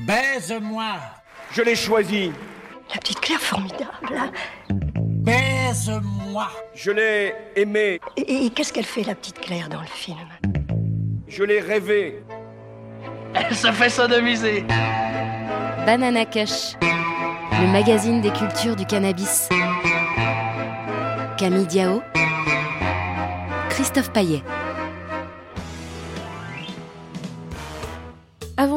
Baise-moi. 0.00 0.96
Je 1.52 1.62
l'ai 1.62 1.74
choisi. 1.74 2.32
La 2.94 3.00
petite 3.00 3.20
Claire 3.20 3.40
formidable. 3.40 4.32
Baise-moi. 4.70 6.48
Je 6.74 6.90
l'ai 6.90 7.34
aimée. 7.56 8.00
Et, 8.16 8.46
et 8.46 8.50
qu'est-ce 8.50 8.72
qu'elle 8.72 8.84
fait, 8.84 9.02
la 9.02 9.14
petite 9.14 9.40
Claire, 9.40 9.68
dans 9.68 9.80
le 9.80 9.86
film? 9.86 10.28
Je 11.26 11.42
l'ai 11.44 11.60
rêvé. 11.60 12.22
Elle 13.34 13.54
se 13.54 13.70
fait 13.72 13.90
sodomiser. 13.90 14.62
Banana 15.84 16.24
Kush, 16.24 16.74
le 16.80 17.66
magazine 17.72 18.20
des 18.20 18.30
cultures 18.32 18.76
du 18.76 18.86
cannabis. 18.86 19.48
Camille 21.38 21.66
Diao, 21.66 22.02
Christophe 23.70 24.10
Paillet. 24.10 24.42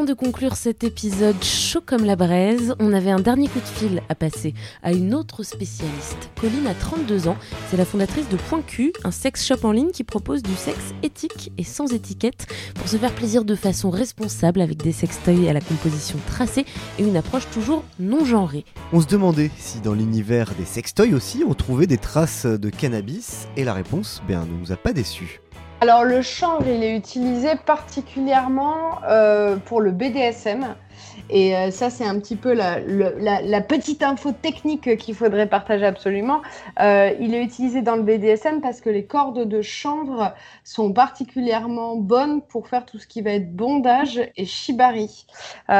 Avant 0.01 0.09
de 0.09 0.13
conclure 0.15 0.55
cet 0.55 0.83
épisode 0.83 1.43
chaud 1.43 1.83
comme 1.85 2.05
la 2.05 2.15
braise, 2.15 2.73
on 2.79 2.91
avait 2.91 3.11
un 3.11 3.19
dernier 3.19 3.47
coup 3.47 3.59
de 3.59 3.65
fil 3.65 4.01
à 4.09 4.15
passer 4.15 4.55
à 4.81 4.93
une 4.93 5.13
autre 5.13 5.43
spécialiste. 5.43 6.31
Colline 6.41 6.65
a 6.65 6.73
32 6.73 7.27
ans, 7.27 7.37
c'est 7.69 7.77
la 7.77 7.85
fondatrice 7.85 8.27
de 8.27 8.35
Point 8.35 8.63
Q, 8.63 8.93
un 9.03 9.11
sex 9.11 9.45
shop 9.45 9.59
en 9.61 9.71
ligne 9.71 9.91
qui 9.91 10.03
propose 10.03 10.41
du 10.41 10.55
sexe 10.55 10.95
éthique 11.03 11.51
et 11.59 11.63
sans 11.63 11.93
étiquette 11.93 12.47
pour 12.73 12.87
se 12.87 12.97
faire 12.97 13.13
plaisir 13.13 13.45
de 13.45 13.53
façon 13.53 13.91
responsable 13.91 14.61
avec 14.61 14.81
des 14.81 14.91
sextoys 14.91 15.47
à 15.47 15.53
la 15.53 15.61
composition 15.61 16.17
tracée 16.25 16.65
et 16.97 17.03
une 17.03 17.15
approche 17.15 17.47
toujours 17.51 17.83
non 17.99 18.25
genrée. 18.25 18.65
On 18.93 19.01
se 19.01 19.07
demandait 19.07 19.51
si 19.59 19.81
dans 19.81 19.93
l'univers 19.93 20.55
des 20.57 20.65
sextoys 20.65 21.13
aussi 21.13 21.43
on 21.47 21.53
trouvait 21.53 21.85
des 21.85 21.99
traces 21.99 22.47
de 22.47 22.69
cannabis 22.71 23.47
et 23.55 23.63
la 23.63 23.75
réponse 23.75 24.23
ben, 24.27 24.47
ne 24.47 24.59
nous 24.61 24.71
a 24.71 24.77
pas 24.77 24.93
déçus. 24.93 25.40
Alors 25.83 26.03
le 26.03 26.21
chanvre, 26.21 26.67
il 26.67 26.83
est 26.83 26.95
utilisé 26.95 27.55
particulièrement 27.65 29.01
euh, 29.09 29.57
pour 29.57 29.81
le 29.81 29.89
BDSM. 29.89 30.75
Et 31.31 31.57
euh, 31.57 31.71
ça, 31.71 31.89
c'est 31.89 32.05
un 32.05 32.19
petit 32.19 32.35
peu 32.35 32.53
la, 32.53 33.61
petite 33.61 34.03
info 34.03 34.31
technique 34.31 34.95
qu'il 34.97 35.15
faudrait 35.15 35.49
partager 35.49 35.87
absolument. 35.87 36.43
Euh, 36.79 37.09
il 37.19 37.33
est 37.33 37.41
utilisé 37.41 37.81
dans 37.81 37.95
le 37.95 38.03
BDSM 38.03 38.61
parce 38.61 38.79
que 38.79 38.91
les 38.91 39.05
cordes 39.05 39.47
de 39.47 39.61
chanvre 39.63 40.35
sont 40.63 40.93
particulièrement 40.93 41.95
bonnes 41.95 42.43
pour 42.43 42.67
faire 42.67 42.85
tout 42.85 42.99
ce 42.99 43.07
qui 43.07 43.23
va 43.23 43.31
être 43.31 43.51
bondage 43.51 44.21
et 44.37 44.45
shibari. 44.45 45.25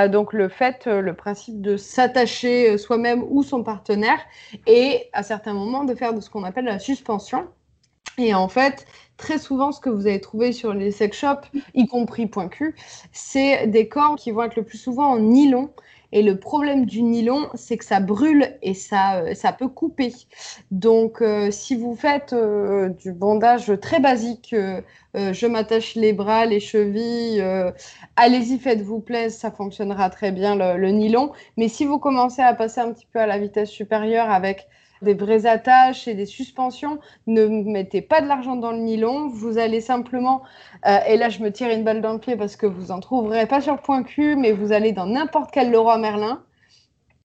Donc 0.10 0.34
le 0.34 0.50
fait, 0.50 0.88
le 0.88 1.14
principe 1.14 1.62
de 1.62 1.78
s'attacher 1.78 2.80
soi-même 2.80 3.24
ou 3.30 3.44
son 3.44 3.62
partenaire 3.62 4.20
et 4.66 5.12
à 5.14 5.22
certains 5.22 5.54
moments 5.54 5.84
de 5.84 5.94
faire 5.94 6.16
de 6.16 6.22
ce 6.22 6.32
qu'on 6.32 6.44
appelle 6.44 6.66
la 6.66 6.80
suspension. 6.80 7.48
Et 8.18 8.34
en 8.34 8.48
fait, 8.48 8.86
très 9.18 9.38
souvent, 9.38 9.72
ce 9.72 9.80
que 9.80 9.90
vous 9.90 10.08
allez 10.08 10.22
trouver 10.22 10.52
sur 10.52 10.74
les 10.74 10.92
sex 10.92 11.18
shops, 11.18 11.48
y 11.74 11.88
compris 11.88 12.26
point 12.28 12.50
Q, 12.50 12.76
c'est 13.12 13.68
des 13.68 13.88
cordes 13.88 14.18
qui 14.18 14.32
vont 14.32 14.44
être 14.44 14.56
le 14.56 14.64
plus 14.64 14.78
souvent 14.78 15.12
en 15.12 15.20
nylon. 15.20 15.70
Et 16.14 16.24
le 16.24 16.38
problème 16.38 16.86
du 16.86 17.04
nylon, 17.04 17.48
c'est 17.56 17.78
que 17.78 17.86
ça 17.86 18.02
brûle 18.02 18.58
et 18.62 18.74
ça, 18.74 19.22
euh, 19.22 19.34
ça 19.34 19.54
peut 19.54 19.70
couper. 19.70 20.14
Donc, 20.70 21.22
euh, 21.22 21.52
si 21.52 21.76
vous 21.76 21.96
faites 21.96 22.34
euh, 22.34 22.90
du 22.90 23.14
bandage 23.14 23.72
très 23.82 24.02
basique, 24.02 24.54
je 25.14 25.46
m'attache 25.46 25.96
les 25.96 26.14
bras, 26.14 26.46
les 26.46 26.60
chevilles, 26.60 27.44
allez-y, 28.16 28.60
faites-vous 28.60 29.00
plaisir, 29.00 29.38
ça 29.38 29.52
fonctionnera 29.52 30.10
très 30.10 30.32
bien 30.32 30.56
le, 30.56 30.90
nylon. 30.92 31.32
Mais 31.58 31.68
si 31.68 31.86
vous 31.86 32.00
commencez 32.00 32.42
à 32.42 32.54
passer 32.54 32.80
un 32.80 32.94
petit 32.94 33.08
peu 33.12 33.20
à 33.20 33.28
la 33.28 33.38
vitesse 33.38 33.70
supérieure 33.70 34.30
avec 34.30 34.68
des 35.02 35.14
vraies 35.14 35.46
attaches 35.46 36.08
et 36.08 36.14
des 36.14 36.26
suspensions. 36.26 37.00
Ne 37.28 37.48
mettez 37.48 38.02
pas 38.02 38.22
de 38.22 38.28
l'argent 38.28 38.56
dans 38.56 38.72
le 38.72 38.80
nylon. 38.80 39.30
Vous 39.30 39.58
allez 39.58 39.82
simplement, 39.82 40.44
euh, 40.88 40.98
et 41.08 41.18
là 41.18 41.30
je 41.30 41.40
me 41.40 41.52
tire 41.52 41.70
une 41.70 41.84
balle 41.84 42.02
dans 42.02 42.14
le 42.14 42.20
pied 42.20 42.36
parce 42.36 42.56
que 42.56 42.66
vous 42.66 42.92
en 42.92 43.00
trouverez 43.00 43.46
pas 43.48 43.62
sur 43.62 43.82
Point 43.82 44.04
Q, 44.04 44.36
mais 44.36 44.52
vous 44.52 44.72
allez 44.72 44.92
dans 44.92 45.06
n'importe 45.06 45.52
quel 45.52 45.72
Leroy 45.72 45.98
Merlin 45.98 46.44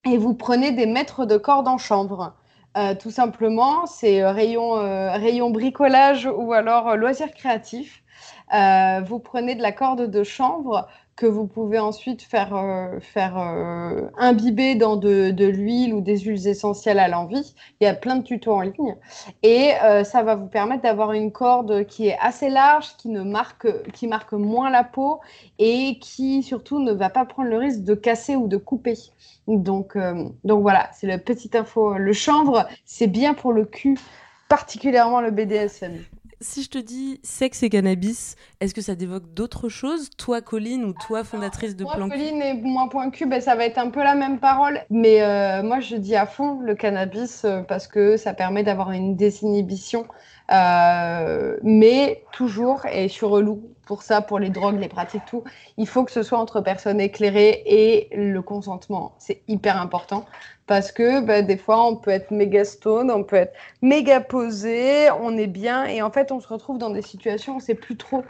et 0.05 0.19
vous 0.19 0.35
prenez 0.35 0.73
des 0.73 0.87
mètres 0.87 1.27
de 1.27 1.37
corde 1.37 1.69
en 1.69 1.79
chanvre. 1.79 2.35
Euh, 2.77 2.95
tout 2.95 3.11
simplement, 3.11 3.87
c'est 3.87 4.23
euh, 4.23 4.33
rayon, 4.33 4.73
rayon 4.73 5.51
bricolage 5.51 6.29
ou 6.37 6.53
alors 6.53 6.97
loisirs 6.97 7.33
créatifs. 7.33 8.03
Vous 8.53 9.19
prenez 9.19 9.55
de 9.55 9.62
la 9.62 9.73
corde 9.73 10.11
de 10.11 10.23
chanvre 10.23 10.89
que 11.16 11.24
vous 11.24 11.46
pouvez 11.46 11.79
ensuite 11.79 12.22
faire, 12.22 12.55
euh, 12.55 13.00
faire 13.00 13.38
euh, 13.38 14.02
imbiber 14.18 14.74
dans 14.74 14.96
de, 14.96 15.31
de 15.31 15.46
l'huile 15.46 15.94
ou 15.94 16.02
des 16.02 16.18
huiles 16.18 16.46
essentielles 16.46 16.98
à 16.98 17.09
l'envie. 17.09 17.55
Il 17.81 17.85
y 17.85 17.87
a 17.87 17.94
plein 17.94 18.16
de 18.16 18.22
tutos 18.22 18.52
en 18.52 18.61
ligne. 18.61 18.96
Et 19.42 19.72
euh, 19.83 20.05
ça 20.05 20.22
va 20.22 20.35
vous 20.35 20.46
permettre 20.46 20.83
d'avoir 20.83 21.12
une 21.12 21.33
corde 21.33 21.87
qui 21.87 22.09
est 22.09 22.18
assez 22.20 22.50
large, 22.50 22.96
qui, 22.98 23.09
ne 23.09 23.22
marque, 23.22 23.66
qui 23.92 24.07
marque 24.07 24.35
moins 24.35 24.68
la 24.68 24.85
peau 24.85 25.20
et 25.59 25.98
qui 26.00 26.42
surtout 26.42 26.81
ne 26.81 26.92
va 26.92 27.09
pas 27.09 27.24
prendre 27.24 27.48
le 27.48 27.57
risque 27.57 27.83
de 27.83 27.94
casser 27.94 28.37
ou 28.37 28.46
de 28.46 28.59
couper. 28.59 28.98
Donc, 29.48 29.96
donc 30.44 30.62
voilà, 30.62 30.90
c'est 30.92 31.07
la 31.07 31.18
petite 31.18 31.55
info. 31.55 31.96
Le 31.96 32.12
chanvre, 32.12 32.66
c'est 32.85 33.07
bien 33.07 33.33
pour 33.33 33.52
le 33.52 33.64
cul, 33.64 33.96
particulièrement 34.48 35.20
le 35.20 35.31
BDSM. 35.31 35.96
Si 36.48 36.62
je 36.62 36.70
te 36.70 36.78
dis 36.78 37.18
sexe 37.24 37.64
et 37.64 37.68
cannabis, 37.68 38.37
est-ce 38.61 38.72
que 38.72 38.80
ça 38.80 38.94
t'évoque 38.94 39.35
d'autres 39.35 39.68
choses 39.68 40.11
Toi, 40.16 40.40
Colline, 40.40 40.85
ou 40.85 40.92
toi, 40.92 41.24
fondatrice 41.24 41.74
de 41.74 41.82
Moi, 41.82 41.96
Plan 41.96 42.09
Q 42.09 42.12
Pauline 42.12 42.40
et 42.40 42.54
moi, 42.54 42.88
point 42.88 43.11
Q, 43.11 43.26
ben, 43.26 43.40
ça 43.40 43.56
va 43.56 43.64
être 43.64 43.78
un 43.78 43.90
peu 43.90 44.02
la 44.02 44.14
même 44.14 44.38
parole. 44.38 44.80
Mais 44.88 45.22
euh, 45.22 45.64
moi, 45.64 45.80
je 45.80 45.96
dis 45.96 46.14
à 46.14 46.24
fond 46.24 46.61
le 46.61 46.76
cannabis 46.76 47.44
euh, 47.44 47.62
parce 47.62 47.88
que 47.88 48.16
ça 48.16 48.32
permet 48.32 48.62
d'avoir 48.62 48.92
une 48.92 49.16
désinhibition. 49.16 50.06
Euh, 50.52 51.56
mais 51.64 52.22
toujours, 52.32 52.87
et 52.87 53.09
je 53.09 53.12
suis 53.12 53.26
relou 53.26 53.68
pour 53.85 54.02
ça, 54.02 54.20
pour 54.22 54.38
les 54.38 54.50
drogues, 54.50 54.78
les 54.78 54.88
pratiques, 54.88 55.24
tout, 55.26 55.42
il 55.76 55.88
faut 55.88 56.04
que 56.04 56.12
ce 56.12 56.22
soit 56.22 56.38
entre 56.38 56.61
personnes 56.61 57.00
éclairées 57.00 57.64
et 57.66 58.09
le 58.16 58.40
consentement. 58.40 59.16
C'est 59.18 59.42
hyper 59.48 59.80
important 59.80 60.24
parce 60.66 60.92
que 60.92 61.20
ben, 61.20 61.46
des 61.46 61.57
fois, 61.57 61.87
on 61.87 61.96
peut 61.96 62.11
être 62.11 62.31
méga 62.31 62.64
stone, 62.64 63.11
on 63.11 63.24
peut 63.24 63.37
être 63.37 63.55
méga 63.83 64.20
posé, 64.20 65.11
on 65.20 65.37
est 65.37 65.46
bien 65.46 65.85
et 65.85 66.02
en 66.02 66.11
fait, 66.11 66.33
on 66.33 66.40
se 66.40 66.48
retrouve 66.48 66.79
dans 66.79 66.90
des 66.90 67.02
situations 67.02 67.52
où 67.52 67.57
on 67.57 67.59
ne 67.59 67.64
sait 67.64 67.74
plus 67.74 67.96
trop 67.96 68.24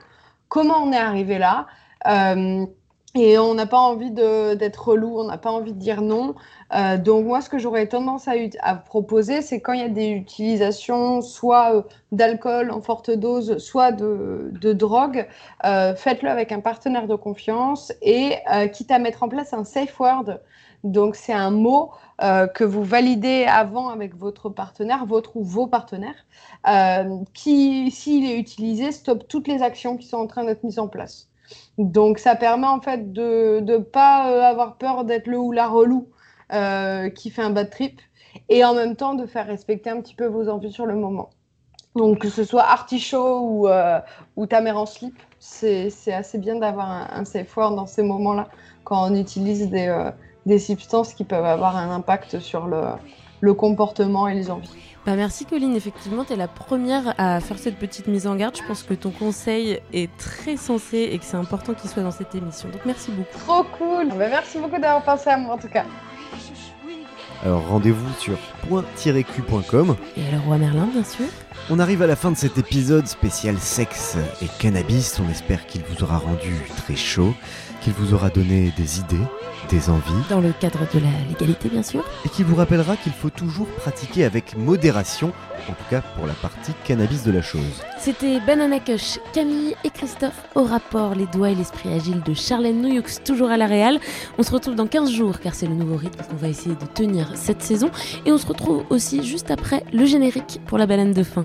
comment 0.49 0.83
on 0.83 0.93
est 0.93 0.99
arrivé 0.99 1.39
là. 1.39 1.67
Euh, 2.07 2.67
et 3.15 3.39
on 3.39 3.55
n'a 3.55 3.65
pas 3.65 3.79
envie 3.79 4.11
d'être 4.11 4.89
relou, 4.89 5.19
on 5.19 5.25
n'a 5.25 5.39
pas 5.39 5.51
envie 5.51 5.73
de 5.73 5.79
dire 5.79 6.03
non. 6.03 6.35
Euh, 6.75 6.99
donc 6.99 7.25
moi, 7.25 7.41
ce 7.41 7.49
que 7.49 7.59
j'aurais 7.59 7.87
tendance 7.87 8.29
à, 8.29 8.33
à 8.61 8.75
proposer, 8.75 9.41
c'est 9.41 9.61
quand 9.61 9.73
il 9.73 9.81
y 9.81 9.85
a 9.85 9.89
des 9.89 10.11
utilisations 10.11 11.23
soit 11.23 11.75
euh, 11.75 11.83
d'alcool 12.13 12.71
en 12.71 12.83
forte 12.83 13.11
dose, 13.11 13.57
soit 13.57 13.93
de, 13.93 14.51
de 14.61 14.73
drogue, 14.75 15.27
faites-le 15.63 16.29
avec 16.29 16.53
un 16.53 16.61
partenaire 16.61 17.07
de 17.07 17.15
confiance 17.15 17.91
et 18.03 18.37
quitte 18.75 18.91
à 18.91 18.99
mettre 18.99 19.23
en 19.23 19.29
place 19.31 19.55
un 19.55 19.65
safe 19.65 19.99
word. 19.99 20.39
Donc 20.93 21.17
c'est 21.17 21.33
un 21.33 21.51
mot 21.51 21.91
euh, 22.23 22.47
que 22.47 22.65
vous 22.65 22.83
validez 22.83 23.45
avant 23.45 23.89
avec 23.89 24.17
votre 24.17 24.49
partenaire, 24.49 25.05
votre 25.05 25.37
ou 25.37 25.45
vos 25.45 25.67
partenaires, 25.67 26.15
euh, 26.69 27.19
qui, 27.35 27.91
s'il 27.91 28.25
est 28.25 28.39
utilisé, 28.39 28.93
stoppe 28.93 29.29
toutes 29.29 29.49
les 29.49 29.63
actions 29.63 29.97
qui 29.97 30.07
sont 30.07 30.17
en 30.17 30.27
train 30.27 30.45
d'être 30.45 30.65
mises 30.65 30.79
en 30.79 30.89
place. 30.89 31.29
Donc 31.77 32.19
ça 32.19 32.35
permet 32.35 32.67
en 32.67 32.81
fait 32.81 33.13
de 33.13 33.61
ne 33.61 33.77
pas 33.79 34.31
euh, 34.31 34.43
avoir 34.43 34.77
peur 34.77 35.05
d'être 35.05 35.27
le 35.27 35.39
ou 35.39 35.53
la 35.53 35.69
relou 35.69 36.09
qui 37.17 37.31
fait 37.31 37.43
un 37.43 37.51
bad 37.51 37.71
trip 37.71 38.01
et 38.49 38.65
en 38.65 38.73
même 38.73 38.95
temps 38.95 39.15
de 39.15 39.27
faire 39.27 39.47
respecter 39.47 39.91
un 39.91 40.01
petit 40.01 40.15
peu 40.15 40.27
vos 40.27 40.49
envies 40.49 40.71
sur 40.71 40.87
le 40.87 40.95
moment. 40.95 41.31
Donc 41.97 42.21
que 42.21 42.29
ce 42.29 42.45
soit 42.45 42.63
artichaut 42.63 43.41
ou, 43.41 43.69
ou 44.37 44.47
ta 44.47 44.61
mère 44.61 44.77
en 44.77 44.87
slip, 44.87 45.19
c'est 45.41 46.13
assez 46.13 46.39
bien 46.39 46.55
d'avoir 46.55 46.89
un, 46.89 47.25
safe 47.25 47.57
word 47.57 47.75
dans 47.75 47.87
ces 47.87 48.05
moments-là 48.05 48.49
quand 48.85 49.11
on 49.11 49.17
utilise 49.17 49.69
des, 49.69 49.89
des 50.47 50.59
substances 50.59 51.13
qui 51.13 51.25
peuvent 51.25 51.45
avoir 51.45 51.77
un 51.77 51.91
impact 51.95 52.39
sur 52.41 52.67
le, 52.67 52.81
le 53.41 53.55
comportement 53.55 54.29
et 54.29 54.35
les 54.35 54.51
envies. 54.51 54.71
Bah 55.05 55.15
merci 55.15 55.45
Colline, 55.45 55.77
effectivement, 55.77 56.25
tu 56.25 56.33
es 56.33 56.37
la 56.37 56.49
première 56.49 57.15
à 57.17 57.39
faire 57.39 57.59
cette 57.59 57.77
petite 57.77 58.09
mise 58.09 58.27
en 58.27 58.35
garde. 58.35 58.57
Je 58.57 58.67
pense 58.67 58.83
que 58.83 58.95
ton 58.95 59.11
conseil 59.11 59.79
est 59.93 60.11
très 60.17 60.57
sensé 60.57 61.11
et 61.13 61.19
que 61.19 61.25
c'est 61.25 61.37
important 61.37 61.75
qu'il 61.75 61.89
soit 61.89 62.03
dans 62.03 62.11
cette 62.11 62.35
émission. 62.35 62.69
Donc 62.71 62.81
merci 62.85 63.13
beaucoup. 63.13 63.39
Trop 63.39 63.63
cool 63.79 64.09
Ben, 64.09 64.31
Merci 64.31 64.59
beaucoup 64.59 64.81
d'avoir 64.81 65.05
pensé 65.05 65.31
à 65.31 65.37
moi 65.37 65.55
en 65.55 65.59
tout 65.59 65.69
cas. 65.69 65.85
Alors 67.45 67.69
rendez-vous 67.69 68.13
sur 68.19 68.37
point-q.com. 68.69 69.97
Et 70.17 70.27
alors 70.27 70.45
Roi 70.47 70.59
Merlin, 70.59 70.89
bien 70.93 71.05
sûr. 71.05 71.27
On 71.69 71.81
arrive 71.81 72.03
à 72.03 72.07
la 72.07 72.15
fin 72.15 72.31
de 72.31 72.37
cet 72.37 72.59
épisode 72.59 73.09
spécial 73.09 73.59
sexe 73.59 74.17
et 74.41 74.47
cannabis. 74.61 75.19
On 75.25 75.29
espère 75.29 75.67
qu'il 75.67 75.83
vous 75.83 76.05
aura 76.05 76.19
rendu 76.19 76.55
très 76.77 76.95
chaud, 76.95 77.35
qu'il 77.81 77.93
vous 77.93 78.15
aura 78.15 78.29
donné 78.31 78.73
des 78.77 79.01
idées, 79.01 79.17
des 79.69 79.91
envies, 79.91 80.13
Dans 80.31 80.41
le 80.41 80.53
cadre 80.53 80.87
de 80.95 81.01
la 81.01 81.11
légalité, 81.29 81.69
bien 81.69 81.83
sûr. 81.83 82.05
et 82.25 82.29
qui 82.29 82.45
vous 82.45 82.55
rappellera 82.55 82.97
qu'il 82.97 83.13
faut 83.13 83.31
toujours 83.31 83.67
pratiquer 83.67 84.25
avec 84.25 84.57
modération, 84.57 85.33
en 85.69 85.73
tout 85.73 85.85
cas 85.91 86.03
pour 86.15 86.27
la 86.29 86.35
partie 86.35 86.71
cannabis 86.85 87.25
de 87.25 87.33
la 87.33 87.43
chose. 87.43 87.83
C'était 87.99 88.39
Banana 88.47 88.79
Kush, 88.79 89.19
Camille 89.33 89.75
et 89.83 89.91
Christophe 89.91 90.41
au 90.55 90.63
rapport 90.63 91.17
Les 91.17 91.27
doigts 91.27 91.51
et 91.51 91.57
l'esprit 91.57 91.93
agile 91.93 92.23
de 92.23 92.33
Charlène 92.33 92.81
Nouyux, 92.81 93.03
toujours 93.25 93.51
à 93.51 93.57
la 93.57 93.67
Réal. 93.67 93.99
On 94.39 94.45
se 94.45 94.53
retrouve 94.53 94.77
dans 94.77 94.87
15 94.87 95.11
jours 95.11 95.41
car 95.41 95.55
c'est 95.57 95.67
le 95.67 95.75
nouveau 95.75 95.97
rythme 95.97 96.23
qu'on 96.31 96.37
va 96.37 96.47
essayer 96.49 96.77
de 96.77 96.87
tenir 96.95 97.33
cette 97.35 97.63
saison. 97.63 97.91
Et 98.25 98.31
on 98.31 98.39
se 98.39 98.47
retrouve 98.47 98.85
aussi 98.91 99.25
juste 99.25 99.51
après 99.51 99.83
le 99.93 100.05
générique 100.07 100.61
pour 100.67 100.79
la 100.79 100.87
baleine 100.87 101.13
de 101.13 101.25
fin. 101.25 101.45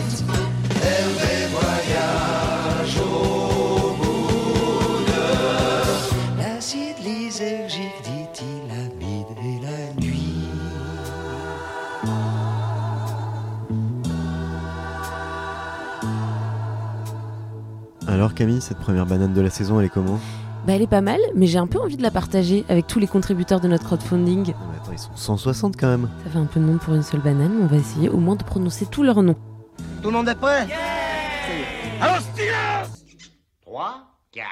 Alors 18.11 18.33
Camille, 18.33 18.59
cette 18.59 18.77
première 18.77 19.05
banane 19.05 19.31
de 19.31 19.39
la 19.39 19.49
saison, 19.49 19.79
elle 19.79 19.85
est 19.85 19.89
comment? 19.89 20.19
Bah 20.67 20.73
elle 20.73 20.81
est 20.81 20.87
pas 20.87 20.99
mal, 20.99 21.21
mais 21.33 21.47
j'ai 21.47 21.57
un 21.57 21.65
peu 21.65 21.79
envie 21.79 21.95
de 21.95 22.03
la 22.03 22.11
partager 22.11 22.65
avec 22.67 22.85
tous 22.85 22.99
les 22.99 23.07
contributeurs 23.07 23.61
de 23.61 23.69
notre 23.69 23.85
crowdfunding. 23.85 24.47
Non, 24.47 24.53
mais 24.69 24.77
attends, 24.77 24.91
ils 24.91 24.99
sont 24.99 25.15
160 25.15 25.77
quand 25.77 25.87
même. 25.87 26.09
Ça 26.25 26.31
fait 26.31 26.37
un 26.37 26.45
peu 26.45 26.59
de 26.59 26.65
nom 26.65 26.77
pour 26.77 26.93
une 26.93 27.03
seule 27.03 27.21
banane, 27.21 27.53
mais 27.57 27.63
on 27.63 27.67
va 27.67 27.77
essayer 27.77 28.09
au 28.09 28.17
moins 28.17 28.35
de 28.35 28.43
prononcer 28.43 28.85
tous 28.85 29.03
leurs 29.03 29.23
noms. 29.23 29.37
Tout 30.03 30.09
le 30.09 30.17
monde 30.17 30.27
est 30.27 30.35
prêt? 30.35 30.67
Alors 32.01 32.17
silence 32.35 33.01
3, 33.61 33.95
4. 34.33 34.45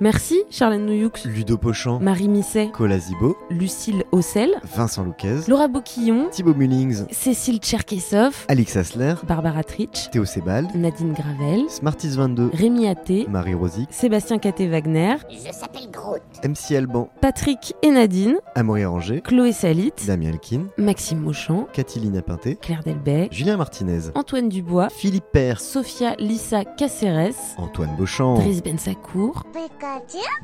Merci 0.00 0.42
Charlène 0.50 0.86
Nouyux, 0.86 1.12
Ludo 1.24 1.56
Pochamp, 1.56 2.00
Marie 2.00 2.28
Misset, 2.28 2.70
Cola 2.72 2.98
Zibo, 2.98 3.36
Lucille 3.48 4.02
Ossel, 4.10 4.50
Vincent 4.74 5.04
Louquez, 5.04 5.42
Laura 5.46 5.68
Boquillon, 5.68 6.28
Thibaut 6.30 6.54
Mullings, 6.54 7.06
Cécile 7.12 7.58
Tcherkessov, 7.58 8.44
Alix 8.48 8.76
Asler, 8.76 9.14
Barbara 9.26 9.62
Tritch, 9.62 10.10
Théo 10.10 10.24
Sebald, 10.24 10.74
Nadine 10.74 11.12
Gravel, 11.12 11.66
Smarties22, 11.68 12.50
Rémi 12.52 12.88
Atté, 12.88 13.26
Marie 13.28 13.54
Rosic, 13.54 13.86
Sébastien 13.92 14.38
Caté-Wagner, 14.38 15.16
Je 15.30 15.52
s'appelle 15.52 15.88
Groot. 15.92 16.20
MC 16.42 16.72
Alban, 16.76 17.08
Patrick 17.20 17.74
et 17.82 17.90
Nadine, 17.90 18.38
Amaury 18.56 18.84
Ranger, 18.84 19.22
Chloé 19.22 19.52
Salit, 19.52 19.92
Damien 20.06 20.30
Elkin, 20.30 20.64
Maxime 20.76 21.20
Mauchamp, 21.20 21.68
Catilina 21.72 22.20
Pinté, 22.20 22.56
Claire 22.60 22.82
Delbecq, 22.82 23.32
Julien 23.32 23.56
Martinez, 23.56 24.10
Antoine 24.16 24.48
Dubois, 24.48 24.88
Philippe 24.90 25.26
Pers, 25.32 25.60
Sophia 25.60 26.16
Lissa 26.18 26.64
Caceres, 26.64 27.34
Antoine 27.58 27.94
Beauchamp, 27.96 28.34
Driss 28.34 28.60
Bensakour, 28.62 29.44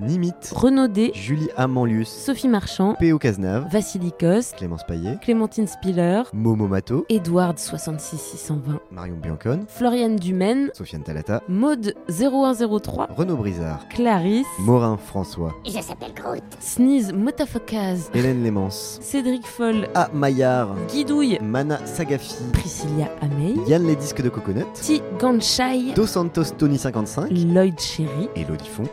Nimit, 0.00 0.52
Renaud 0.54 0.88
D, 0.88 1.12
Julie 1.14 1.50
Armanlius, 1.56 2.08
Sophie 2.08 2.48
Marchand, 2.48 2.94
P.O. 2.98 3.18
Cazenave, 3.18 3.66
Vassili 3.70 4.12
Kos, 4.12 4.52
Clémence 4.56 4.84
Paillet, 4.86 5.18
Clémentine 5.22 5.66
Spiller, 5.66 6.22
Momo 6.32 6.66
Mato, 6.66 7.04
Edward 7.08 7.58
66620, 7.58 8.80
Marion 8.90 9.16
Biancon, 9.16 9.64
Floriane 9.68 10.16
Dumaine, 10.16 10.70
Sofiane 10.74 11.02
Talata, 11.02 11.42
Maude 11.48 11.94
0103, 12.08 13.08
Renaud 13.16 13.36
Brizard, 13.36 13.86
Clarisse, 13.88 14.46
Morin 14.60 14.96
François, 14.96 15.54
Je 15.64 15.80
s'appelle 15.80 16.14
Groot. 16.14 16.42
Sneeze 16.60 17.12
Motafokaz, 17.12 18.10
Hélène 18.14 18.42
Lémence, 18.42 18.98
Cédric 19.02 19.46
Foll, 19.46 19.88
A. 19.94 20.08
Maillard, 20.12 20.74
Guidouille, 20.88 21.38
Mana 21.42 21.78
Sagafi, 21.86 22.34
Priscilla 22.52 23.08
Amey, 23.20 23.54
Yann 23.66 23.86
les 23.86 23.96
disques 23.96 24.22
de 24.22 24.28
Coconut, 24.28 24.66
Ti 24.74 25.02
Ganshai, 25.18 25.92
Dos 25.94 26.06
Santos 26.06 26.44
Tony 26.58 26.78
55, 26.78 27.30
Lloyd 27.30 27.78
Cherry, 27.80 28.28
Elodie 28.36 28.68
Font, 28.68 28.84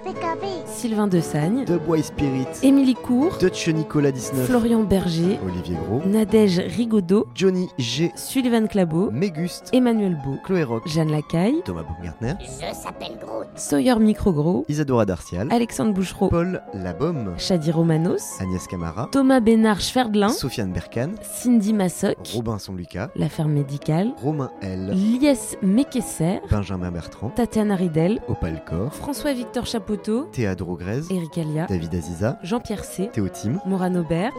Sylvain 0.66 1.08
Desagne, 1.08 1.66
The 1.66 1.84
Boy 1.84 2.04
Spirit, 2.04 2.48
Émilie 2.62 2.94
Cour, 2.94 3.38
Dutch 3.40 3.68
Nicolas 3.68 4.12
19, 4.12 4.46
Florian 4.46 4.84
Berger, 4.84 5.40
Olivier 5.44 5.76
Gros, 5.88 6.02
Nadège 6.08 6.60
Rigaudot, 6.60 7.28
Johnny 7.34 7.68
G, 7.80 8.12
Sullivan 8.16 8.68
Clabot, 8.68 9.10
Méguste, 9.12 9.70
Emmanuel 9.74 10.18
Beau, 10.24 10.38
Chloé 10.46 10.64
Rock, 10.64 10.88
Jeanne 10.88 11.10
Lacaille, 11.10 11.62
Thomas 11.66 11.82
Baumgartner, 11.84 12.36
Je 12.42 12.74
s'appelle 12.76 13.18
Groot. 13.20 13.48
Sawyer 13.56 14.00
Microgros, 14.00 14.66
Isadora 14.70 15.06
Darcial, 15.06 15.48
Alexandre 15.52 15.94
Bouchereau, 15.94 16.30
Paul 16.30 16.62
Labaume, 16.76 17.34
Shadi 17.38 17.72
Romanos, 17.72 18.22
Agnès 18.40 18.68
Camara, 18.70 19.10
Thomas 19.12 19.40
Bénard 19.40 19.82
Schwerdelin, 19.82 20.30
Sofiane 20.30 20.74
Berkan, 20.74 21.14
Cindy 21.24 21.74
Massoc, 21.74 22.18
Robinson 22.36 22.74
Lucas, 22.74 23.10
L'affaire 23.16 23.48
médicale, 23.48 24.14
Romain 24.22 24.52
L, 24.62 24.92
Lies 24.94 25.58
Mekesser, 25.64 26.40
Benjamin 26.52 26.92
Bertrand, 26.92 27.30
Tatiana 27.30 27.76
Ridel, 27.76 28.20
Opal 28.28 28.64
Cor, 28.64 28.94
François-Victor 28.94 29.66
Chapoteau, 29.66 30.27
Théâtre 30.32 30.66
Grez, 30.78 31.02
Eric 31.10 31.38
Alia, 31.38 31.66
David 31.68 31.96
Aziza, 31.96 32.38
Jean-Pierre 32.44 32.84
C, 32.84 33.10
Théo 33.12 33.28
Tim, 33.30 33.60
Morane 33.66 33.98
Aubert, 33.98 34.32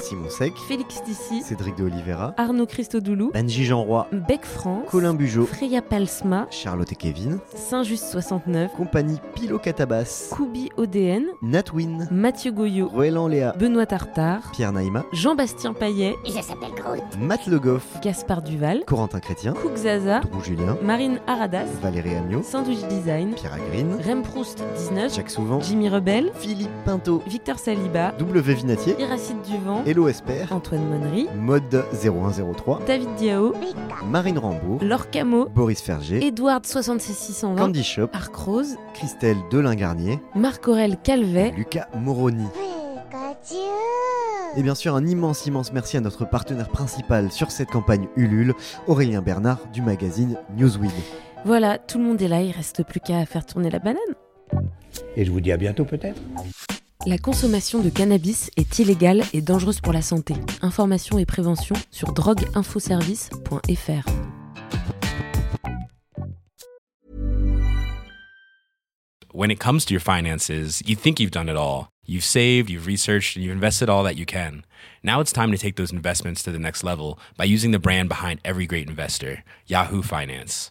Simon 0.00 0.28
Sec, 0.28 0.52
Félix 0.68 1.02
Tissi, 1.02 1.42
Cédric 1.42 1.76
de 1.76 1.84
Oliveira, 1.84 2.34
Arnaud 2.36 2.66
Christodoulou, 2.66 3.30
Benji 3.32 3.64
Jean 3.64 3.82
Roy, 3.82 4.06
Bec 4.12 4.44
France, 4.44 4.86
Colin 4.90 5.14
Bugeaud, 5.14 5.46
Freya 5.46 5.80
Palsma, 5.80 6.46
Charlotte 6.50 6.92
et 6.92 6.96
Kevin, 6.96 7.38
Saint-Just 7.54 8.04
69, 8.10 8.72
Compagnie 8.76 9.20
Pilo 9.34 9.58
Catabas, 9.58 10.28
Koubi 10.30 10.70
ODN, 10.76 11.24
Natwin, 11.42 12.06
Mathieu 12.10 12.52
Goyot, 12.52 12.88
Roelan 12.88 13.28
Léa, 13.28 13.52
Benoît 13.58 13.86
Tartare, 13.86 14.50
Pierre 14.52 14.72
Naïma, 14.72 15.04
Jean-Bastien 15.12 15.72
Paillet, 15.72 16.16
Je 16.26 16.32
s'appelle 16.32 16.74
Groot. 16.76 17.02
Matt 17.18 17.46
Le 17.46 17.58
Goff, 17.58 18.00
Gaspard 18.02 18.42
Duval, 18.42 18.84
Corentin 18.86 19.20
Chrétien, 19.20 19.52
Cook 19.54 19.76
Zaza, 19.76 20.20
Drou 20.20 20.42
Julien, 20.42 20.76
Marine 20.82 21.20
Aradas, 21.26 21.66
Valérie 21.82 22.14
Amiot, 22.16 22.42
Sandwich 22.42 22.84
Design, 22.88 23.34
Pierre 23.34 23.54
Agrine, 23.54 23.96
Rem 24.04 24.22
Proust 24.22 24.53
19, 24.56 25.14
Jacques 25.14 25.30
Souvent, 25.30 25.60
Jimmy 25.60 25.88
Rebel, 25.88 26.30
Philippe 26.34 26.70
Pinto, 26.84 27.22
Victor 27.26 27.58
Saliba, 27.58 28.12
W 28.18 28.54
Vinatier, 28.54 28.94
Iracide 28.98 29.40
Duvant, 29.42 29.82
Hello 29.86 30.08
Esper, 30.08 30.46
Antoine 30.50 30.84
Monnery, 30.88 31.28
Mode 31.36 31.84
0103, 31.92 32.80
David 32.86 33.08
Diao, 33.16 33.54
Marine 34.10 34.38
Rambourg, 34.38 34.82
Laure 34.82 35.10
Camo, 35.10 35.46
Boris 35.46 35.80
Ferger, 35.80 36.24
Edward 36.24 36.64
66620, 36.66 37.56
Candy 37.56 37.82
Shop, 37.82 38.08
Arc 38.12 38.34
Rose, 38.34 38.76
Christelle 38.94 39.38
Delin-Garnier, 39.50 40.20
Marc-Aurel 40.34 40.96
Calvet, 41.02 41.52
Lucas 41.56 41.88
Moroni. 41.98 42.46
Et 44.56 44.62
bien 44.62 44.74
sûr, 44.74 44.94
un 44.94 45.04
immense, 45.04 45.46
immense 45.46 45.72
merci 45.72 45.96
à 45.96 46.00
notre 46.00 46.24
partenaire 46.24 46.68
principal 46.68 47.32
sur 47.32 47.50
cette 47.50 47.70
campagne 47.70 48.08
Ulule, 48.16 48.54
Aurélien 48.86 49.20
Bernard 49.20 49.58
du 49.72 49.82
magazine 49.82 50.36
Newsweek. 50.56 50.92
Voilà, 51.44 51.76
tout 51.78 51.98
le 51.98 52.04
monde 52.04 52.22
est 52.22 52.28
là, 52.28 52.40
il 52.40 52.52
reste 52.52 52.84
plus 52.84 53.00
qu'à 53.00 53.26
faire 53.26 53.44
tourner 53.44 53.68
la 53.68 53.78
banane. 53.78 53.98
Et 55.16 55.24
je 55.24 55.30
vous 55.30 55.40
dis 55.40 55.52
à 55.52 55.56
bientôt 55.56 55.84
peut-être. 55.84 56.20
La 57.06 57.18
consommation 57.18 57.82
de 57.82 57.90
cannabis 57.90 58.50
est 58.56 58.78
illégale 58.78 59.22
et 59.34 59.42
dangereuse 59.42 59.80
pour 59.80 59.92
la 59.92 60.00
santé. 60.00 60.34
Information 60.62 61.18
et 61.18 61.26
prévention 61.26 61.76
sur 61.90 62.12
drogueinfoservice.fr. 62.12 64.08
When 69.34 69.50
it 69.50 69.58
comes 69.58 69.84
to 69.86 69.92
your 69.92 70.00
finances, 70.00 70.80
you 70.86 70.94
think 70.94 71.18
you've 71.18 71.32
done 71.32 71.48
it 71.48 71.56
all. 71.56 71.88
You've 72.06 72.24
saved, 72.24 72.70
you've 72.70 72.86
researched, 72.86 73.36
and 73.36 73.44
you've 73.44 73.52
invested 73.52 73.90
all 73.90 74.04
that 74.04 74.16
you 74.16 74.24
can. 74.24 74.64
Now 75.02 75.20
it's 75.20 75.32
time 75.32 75.50
to 75.50 75.58
take 75.58 75.76
those 75.76 75.92
investments 75.92 76.42
to 76.44 76.52
the 76.52 76.58
next 76.58 76.84
level 76.84 77.18
by 77.36 77.44
using 77.44 77.72
the 77.72 77.78
brand 77.78 78.08
behind 78.08 78.40
every 78.44 78.66
great 78.66 78.88
investor, 78.88 79.42
Yahoo 79.66 80.02
Finance. 80.02 80.70